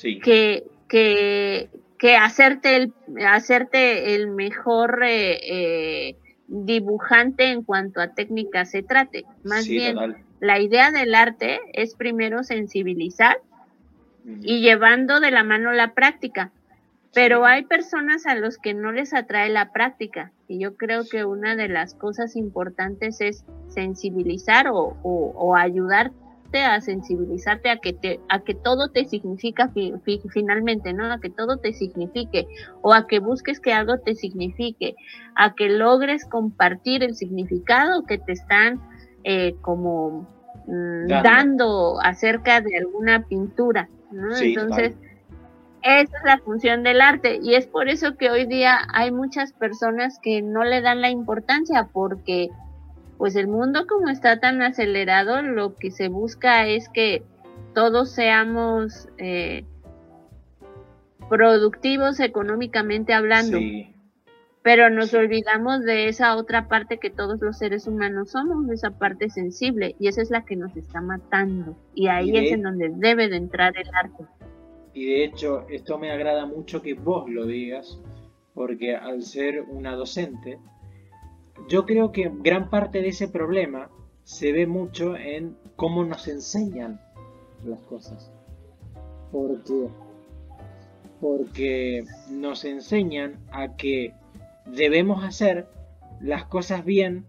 [0.00, 1.68] que, que,
[1.98, 2.92] que hacerte el,
[3.26, 6.16] hacerte el mejor eh, eh,
[6.48, 9.26] dibujante en cuanto a técnica se trate.
[9.44, 13.36] Más bien, la idea del arte es primero sensibilizar
[14.24, 16.50] y llevando de la mano la práctica.
[17.16, 21.24] Pero hay personas a los que no les atrae la práctica y yo creo que
[21.24, 26.12] una de las cosas importantes es sensibilizar o, o, o ayudar
[26.64, 29.70] a sensibilizarte a que te, a que todo te significa
[30.32, 31.12] finalmente, ¿no?
[31.12, 32.46] A que todo te signifique
[32.82, 34.94] o a que busques que algo te signifique,
[35.34, 38.80] a que logres compartir el significado que te están
[39.24, 40.28] eh, como
[40.66, 42.00] mm, dando.
[42.02, 44.36] acerca de alguna pintura, ¿no?
[44.36, 44.94] Entonces,
[45.86, 49.52] esa es la función del arte y es por eso que hoy día hay muchas
[49.52, 52.50] personas que no le dan la importancia porque
[53.18, 57.22] pues el mundo como está tan acelerado, lo que se busca es que
[57.74, 59.64] todos seamos eh,
[61.28, 63.58] productivos económicamente hablando.
[64.62, 69.30] Pero nos olvidamos de esa otra parte que todos los seres humanos somos, esa parte
[69.30, 71.76] sensible, y esa es la que nos está matando.
[71.94, 74.24] Y ahí es en donde debe de entrar el arte.
[74.96, 78.00] Y de hecho, esto me agrada mucho que vos lo digas,
[78.54, 80.58] porque al ser una docente,
[81.68, 83.90] yo creo que gran parte de ese problema
[84.24, 86.98] se ve mucho en cómo nos enseñan
[87.62, 88.32] las cosas.
[89.30, 89.88] Porque,
[91.20, 94.14] porque nos enseñan a que
[94.64, 95.68] debemos hacer
[96.22, 97.26] las cosas bien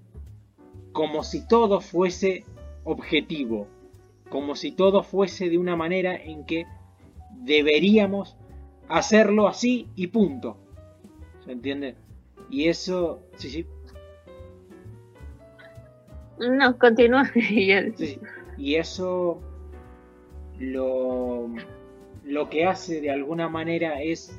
[0.94, 2.46] como si todo fuese
[2.86, 3.68] objetivo,
[4.30, 6.66] como si todo fuese de una manera en que
[7.48, 8.36] deberíamos
[8.90, 10.58] hacerlo así y punto.
[11.46, 11.96] ¿Se entiende?
[12.50, 13.66] Y eso, sí, sí.
[16.40, 17.24] No, continúa.
[18.60, 19.40] Y eso
[20.58, 21.48] lo,
[22.26, 24.36] lo que hace de alguna manera es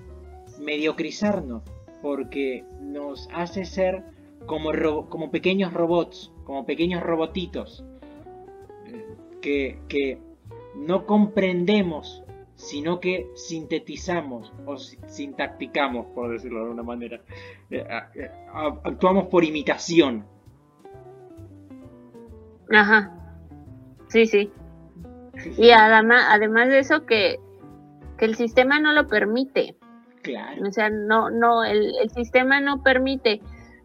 [0.61, 1.63] mediocrizarnos,
[2.03, 4.03] porque nos hace ser
[4.47, 4.73] como,
[5.09, 7.85] como pequeños robots, como pequeños robotitos,
[9.41, 10.19] que, que
[10.75, 12.25] no comprendemos,
[12.59, 17.21] sino que sintetizamos o sintacticamos, por decirlo de alguna manera.
[17.71, 17.87] Eh,
[18.17, 18.31] eh,
[18.85, 20.27] actuamos por imitación
[22.71, 23.13] Ajá.
[24.09, 24.53] Sí, sí.
[25.57, 27.39] Y además, además de eso que,
[28.17, 29.77] que el sistema no lo permite.
[30.23, 30.67] Claro.
[30.69, 33.41] O sea, no, no, el, el sistema no permite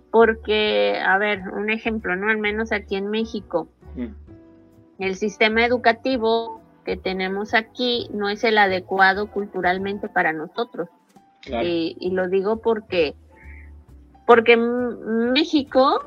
[0.10, 2.30] porque, a ver, un ejemplo, ¿no?
[2.30, 5.04] Al menos aquí en México, mm.
[5.04, 10.90] el sistema educativo que tenemos aquí no es el adecuado culturalmente para nosotros.
[11.42, 11.68] Claro.
[11.68, 13.16] Y, y, lo digo porque
[14.26, 16.02] porque México,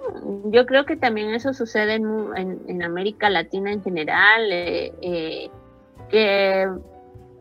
[0.47, 5.51] yo creo que también eso sucede en, en, América Latina en general, eh, eh,
[6.09, 6.67] que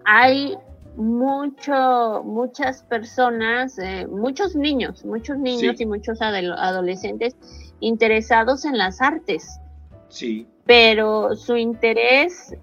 [0.04, 0.58] hay
[0.98, 7.38] mucho, muchas personas, eh, muchos niños, muchos niños y muchos adolescentes
[7.80, 9.60] interesados en las artes.
[10.10, 10.46] Sí.
[10.66, 12.54] Pero su interés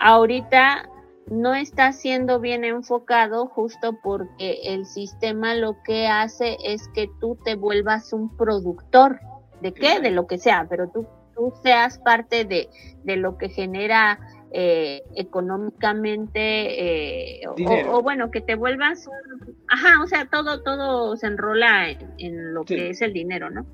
[0.00, 0.88] ahorita
[1.30, 7.38] no está siendo bien enfocado justo porque el sistema lo que hace es que tú
[7.44, 9.20] te vuelvas un productor
[9.60, 12.68] de qué, de lo que sea, pero tú, tú seas parte de,
[13.04, 14.18] de lo que genera
[14.52, 21.28] eh, económicamente eh, o, bueno que te vuelvas un, ajá o sea todo todo se
[21.28, 21.88] enrola
[22.18, 23.64] en, lo que es el dinero no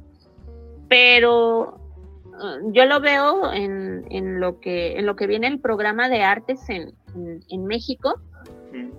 [0.87, 1.81] pero
[2.72, 6.68] yo lo veo en, en lo que en lo que viene el programa de artes
[6.68, 6.93] en,
[7.49, 8.20] en, México,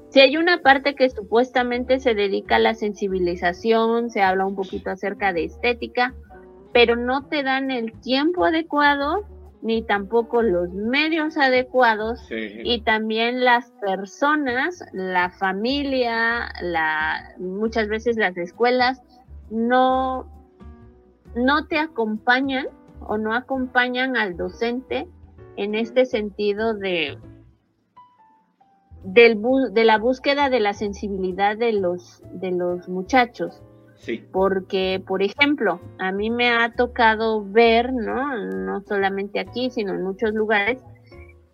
[0.09, 4.89] si hay una parte que supuestamente se dedica a la sensibilización, se habla un poquito
[4.89, 6.13] acerca de estética,
[6.73, 9.25] pero no te dan el tiempo adecuado
[9.61, 18.37] ni tampoco los medios adecuados y también las personas, la familia, la, muchas veces las
[18.37, 19.01] escuelas
[19.49, 20.27] no,
[21.35, 22.67] no te acompañan
[23.01, 25.07] o no acompañan al docente
[25.55, 27.17] en este sentido de,
[29.03, 29.41] del
[29.71, 33.61] de la búsqueda de la sensibilidad de los, de los muchachos.
[33.95, 34.23] Sí.
[34.31, 38.37] Porque, por ejemplo, a mí me ha tocado ver, ¿no?
[38.37, 40.79] No solamente aquí, sino en muchos lugares,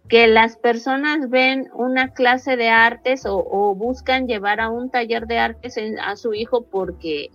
[0.10, 5.39] que las personas ven una clase de artes o, buscan llevar a un taller de
[5.39, 7.30] artes a su hijo porque,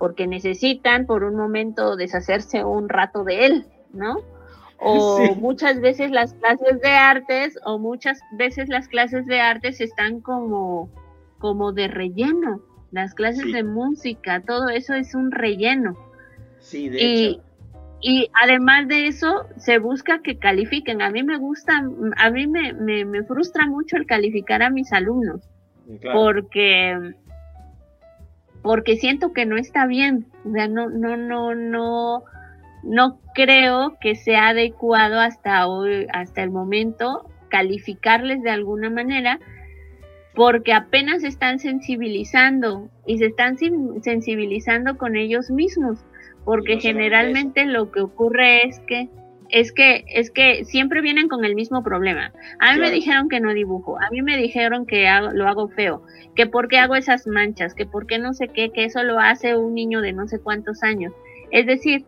[0.00, 4.16] porque necesitan por un momento deshacerse un rato de él, ¿no?
[4.80, 10.20] o muchas veces las clases de artes o muchas veces las clases de artes están
[10.20, 10.90] como
[11.38, 15.96] como de relleno las clases de música, todo eso es un relleno.
[16.58, 17.42] Sí, de y, hecho.
[18.02, 21.02] Y además de eso, se busca que califiquen.
[21.02, 21.84] A mí me gusta,
[22.16, 25.42] a mí me, me, me frustra mucho el calificar a mis alumnos.
[26.00, 26.18] Claro.
[26.18, 27.14] Porque
[28.62, 32.24] porque siento que no está bien, o sea, no, no, no, no,
[32.82, 39.40] no creo que sea adecuado hasta hoy, hasta el momento, calificarles de alguna manera,
[40.34, 45.98] porque apenas están sensibilizando y se están sensibilizando con ellos mismos,
[46.44, 49.08] porque no generalmente lo que ocurre es que
[49.52, 52.32] es que es que siempre vienen con el mismo problema.
[52.58, 52.80] A mí claro.
[52.80, 56.02] me dijeron que no dibujo, a mí me dijeron que hago, lo hago feo,
[56.34, 59.18] que por qué hago esas manchas, que por qué no sé qué, que eso lo
[59.18, 61.12] hace un niño de no sé cuántos años.
[61.50, 62.04] Es decir,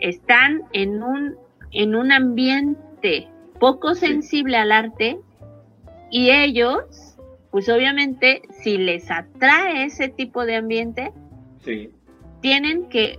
[0.00, 1.36] están en un
[1.72, 5.18] en un ambiente poco sensible al arte
[6.10, 7.16] y ellos,
[7.50, 11.12] pues obviamente, si les atrae ese tipo de ambiente,
[11.62, 11.90] sí.
[12.40, 13.18] tienen que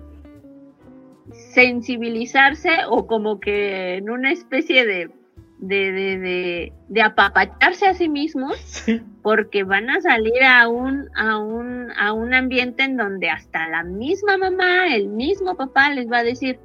[1.53, 5.11] sensibilizarse o como que en una especie de
[5.59, 9.01] de, de, de, de apapacharse a sí mismos Sí.
[9.21, 13.84] porque van a salir a un, a un, a un ambiente en donde hasta la
[13.84, 16.59] misma mamá, el mismo papá les va a decir,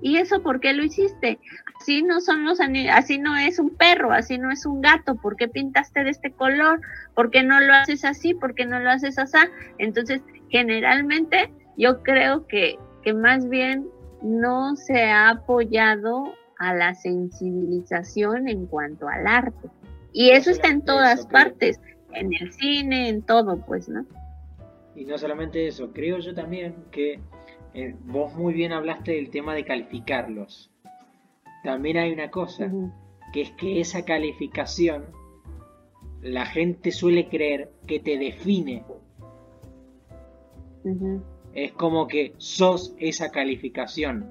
[0.00, 1.38] ¿y eso por qué lo hiciste?
[1.78, 2.58] Así no son los
[2.90, 6.32] así no es un perro, así no es un gato, ¿por qué pintaste de este
[6.32, 6.80] color?
[7.14, 8.34] ¿Por qué no lo haces así?
[8.34, 9.38] ¿Por qué no lo haces así?
[9.76, 13.86] Entonces, generalmente yo creo que, que más bien
[14.22, 19.68] no se ha apoyado a la sensibilización en cuanto al arte.
[20.12, 21.32] Y eso está en todas eso, creo.
[21.32, 21.80] partes,
[22.12, 24.04] en el cine, en todo, pues, ¿no?
[24.94, 27.20] Y no solamente eso, creo yo también que
[27.74, 30.72] eh, vos muy bien hablaste del tema de calificarlos.
[31.62, 32.70] También hay una cosa,
[33.32, 35.04] que es que esa calificación,
[36.22, 38.84] la gente suele creer que te define.
[41.54, 44.26] Es como que sos esa calificación.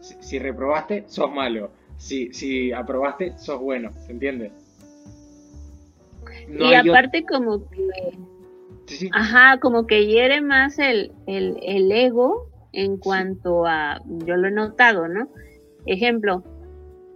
[0.00, 1.70] Si, si reprobaste, sos malo.
[1.98, 3.92] Si, si aprobaste, sos bueno.
[4.04, 4.52] ¿Se entiende?
[6.48, 7.88] No y aparte como que,
[8.86, 9.10] Sí, sí.
[9.12, 14.52] ajá, como que hiere más el, el, el ego en cuanto a, yo lo he
[14.52, 15.28] notado, ¿no?
[15.86, 16.44] Ejemplo,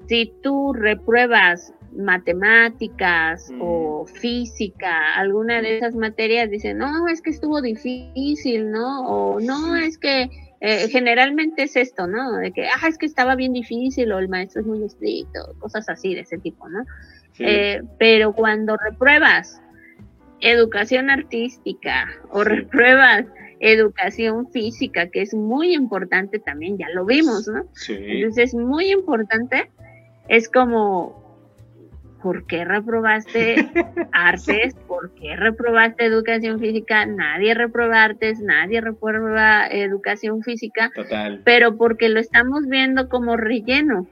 [0.09, 3.61] si tú repruebas matemáticas Mm.
[3.63, 9.07] o física, alguna de esas materias, dicen, no, es que estuvo difícil, ¿no?
[9.07, 10.31] O no, es que
[10.61, 12.37] eh, generalmente es esto, ¿no?
[12.37, 15.89] De que, ah, es que estaba bien difícil o el maestro es muy estricto, cosas
[15.89, 16.85] así de ese tipo, ¿no?
[17.33, 17.45] Sí.
[17.47, 19.63] Eh, pero cuando repruebas
[20.41, 23.27] educación artística o repruebas
[23.61, 27.65] educación física, que es muy importante también, ya lo vimos, ¿no?
[27.75, 27.97] Sí.
[27.99, 29.71] Entonces es muy importante,
[30.29, 31.20] es como,
[32.23, 33.65] ¿por qué reprobaste
[34.13, 34.75] artes?
[34.87, 37.07] ¿Por qué reprobaste educación física?
[37.07, 41.41] Nadie reprueba artes, nadie reprueba educación física, Total.
[41.45, 44.07] pero porque lo estamos viendo como relleno.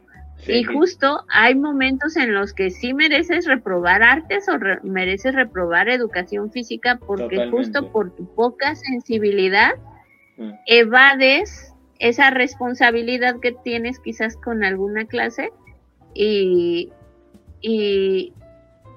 [0.45, 5.35] Sí, Y justo hay momentos en los que sí mereces reprobar artes o re- mereces
[5.35, 7.51] reprobar educación física porque Totalmente.
[7.57, 9.73] justo por tu poca sensibilidad
[10.37, 10.53] Mm.
[10.67, 15.51] evades esa responsabilidad que tienes quizás con alguna clase
[16.15, 16.93] y,
[17.61, 18.33] y,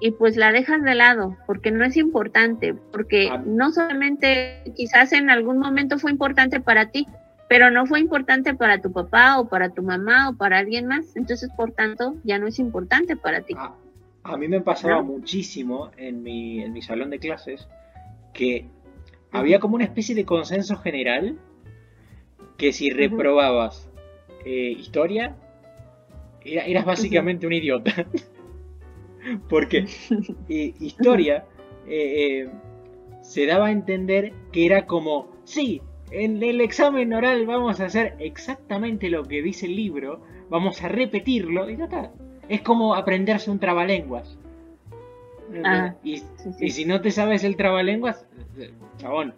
[0.00, 3.42] y pues la dejas de lado porque no es importante, porque Ah.
[3.44, 7.06] no solamente quizás en algún momento fue importante para ti,
[7.48, 11.14] pero no fue importante para tu papá o para tu mamá o para alguien más,
[11.16, 13.54] entonces por tanto ya no es importante para ti.
[13.56, 13.74] A,
[14.24, 15.04] a mí me pasaba ¿No?
[15.04, 17.68] muchísimo en mi, en mi salón de clases
[18.32, 18.66] que
[19.32, 21.36] había como una especie de consenso general
[22.56, 23.88] que si reprobabas
[24.44, 25.36] eh, historia,
[26.44, 27.92] era- eras básicamente un idiota.
[29.48, 29.86] Porque
[30.48, 31.44] eh, historia
[31.86, 32.50] eh, eh,
[33.22, 35.80] se daba a entender que era como, sí,
[36.10, 40.20] en el examen oral vamos a hacer exactamente lo que dice el libro,
[40.50, 42.12] vamos a repetirlo y ya está.
[42.48, 44.36] Es como aprenderse un trabalenguas.
[45.64, 46.24] Ah, y, sí,
[46.58, 46.66] sí.
[46.66, 48.26] y si no te sabes el trabalenguas,
[48.98, 49.34] chabón,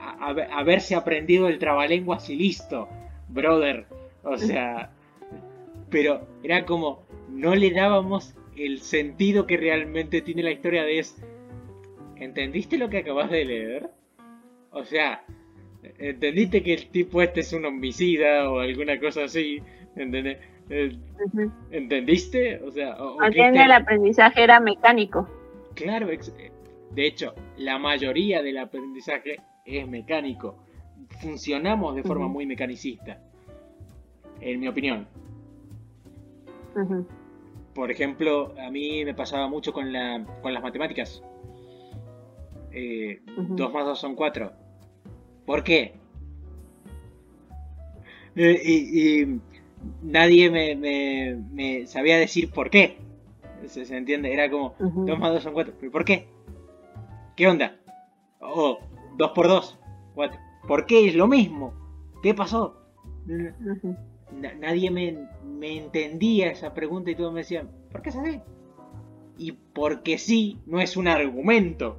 [0.00, 2.88] a- a- haberse aprendido el trabalenguas y listo,
[3.28, 3.86] brother.
[4.24, 4.90] O sea,
[5.90, 11.22] pero era como, no le dábamos el sentido que realmente tiene la historia de es,
[12.16, 13.90] ¿entendiste lo que acabas de leer?
[14.70, 15.24] O sea,
[15.98, 19.60] ¿entendiste que el tipo este es un homicida o alguna cosa así?
[19.96, 20.38] ¿Entendés?
[20.70, 20.96] Eh.
[21.70, 22.60] ¿Entendiste?
[22.62, 25.28] O sea, o- o que este- el aprendizaje era mecánico.
[25.74, 26.18] Claro, eh,
[26.94, 30.56] de hecho, la mayoría del aprendizaje es mecánico.
[31.22, 33.18] Funcionamos de forma muy mecanicista,
[34.40, 35.06] en mi opinión.
[37.78, 41.22] Por ejemplo, a mí me pasaba mucho con, la, con las matemáticas.
[42.72, 44.50] eh, 2 más 2 son 4.
[45.46, 45.94] ¿Por qué?
[48.34, 49.40] Eh, y,
[50.02, 52.98] nadie me, sabía decir por qué.
[53.66, 54.32] ¿Se, entiende?
[54.32, 55.74] Era como 2 más 2 son 4.
[55.78, 56.26] ¿Pero por qué?
[57.36, 57.76] ¿Qué onda?
[58.40, 58.80] Oh,
[59.18, 59.78] 2 por 2,
[60.16, 60.40] 4.
[60.66, 61.72] ¿Por qué es lo mismo?
[62.24, 62.76] ¿Qué pasó?
[64.32, 65.28] Nadie me,
[65.58, 68.40] me entendía esa pregunta y todos me decían, ¿por qué es así?
[69.36, 71.98] Y porque sí no es un argumento.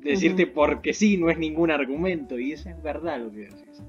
[0.00, 2.38] Decirte porque sí no es ningún argumento.
[2.38, 3.82] Y eso es verdad lo que decís.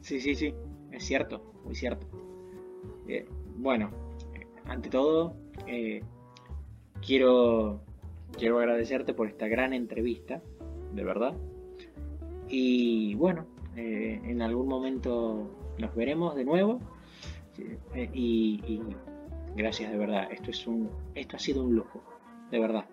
[0.00, 0.54] Sí, sí, sí.
[0.90, 2.06] Es cierto, muy cierto.
[3.08, 3.26] Eh,
[3.56, 3.90] bueno,
[4.66, 5.34] ante todo,
[5.66, 6.02] eh,
[7.06, 7.82] quiero,
[8.38, 10.40] quiero agradecerte por esta gran entrevista,
[10.94, 11.34] de verdad.
[12.48, 13.46] Y bueno,
[13.76, 16.80] eh, en algún momento nos veremos de nuevo.
[18.12, 18.80] y
[19.56, 20.28] Gracias de verdad.
[20.32, 22.02] Esto es un, esto ha sido un lujo,
[22.50, 22.86] de verdad.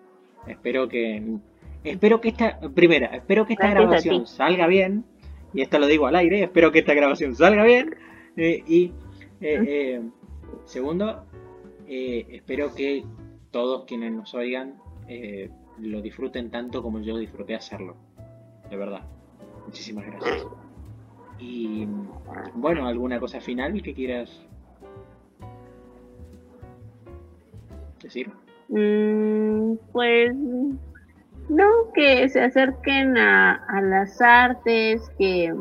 [0.46, 1.38] Espero que,
[1.84, 5.04] espero que esta, primera, espero que esta grabación salga bien.
[5.54, 6.44] Y esto lo digo al aire.
[6.44, 7.96] Espero que esta grabación salga bien.
[8.36, 8.92] Eh, y
[9.40, 10.02] eh, eh,
[10.64, 11.24] segundo,
[11.86, 13.04] espero que
[13.50, 14.76] todos quienes nos oigan
[15.78, 17.96] lo disfruten tanto como yo disfruté hacerlo.
[18.70, 19.04] De verdad.
[19.66, 20.46] Muchísimas gracias.
[21.38, 21.88] Y
[22.54, 24.44] bueno, ¿alguna cosa final que quieras
[28.02, 28.30] decir?
[28.68, 30.34] Mm, pues
[31.48, 35.54] no, que se acerquen a, las artes, que,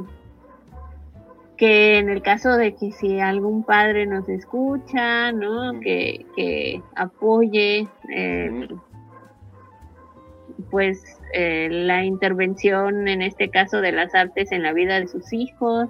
[1.57, 5.79] que en el caso de que si algún padre nos escucha, ¿no?
[5.79, 8.67] Que, que apoye eh,
[10.69, 15.33] pues eh, la intervención en este caso de las artes en la vida de sus
[15.33, 15.89] hijos,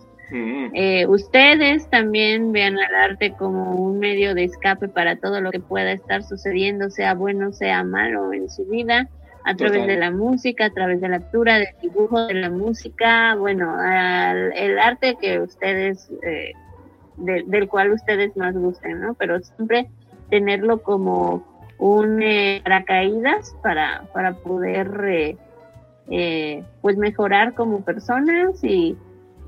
[0.73, 5.59] eh, ustedes también vean al arte como un medio de escape para todo lo que
[5.59, 9.09] pueda estar sucediendo, sea bueno, sea malo en su vida,
[9.43, 13.35] a través de la música, a través de la lectura, del dibujo, de la música,
[13.35, 13.75] bueno,
[14.55, 16.53] el arte que ustedes, eh,
[17.17, 19.15] del cual ustedes más gusten, ¿no?
[19.15, 19.89] Pero siempre
[20.29, 21.50] tenerlo como
[21.81, 25.37] un eh, paracaídas para, para poder
[26.09, 28.95] eh, pues mejorar como personas y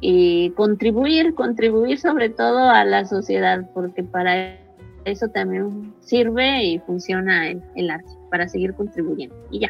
[0.05, 4.60] y contribuir, contribuir sobre todo a la sociedad, porque para
[5.05, 9.34] eso también sirve y funciona el, arte, para seguir contribuyendo.
[9.49, 9.69] Y ya.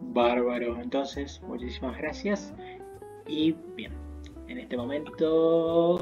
[0.00, 2.52] Bárbaro, entonces, muchísimas gracias.
[3.28, 3.92] Y bien,
[4.48, 5.94] en este momento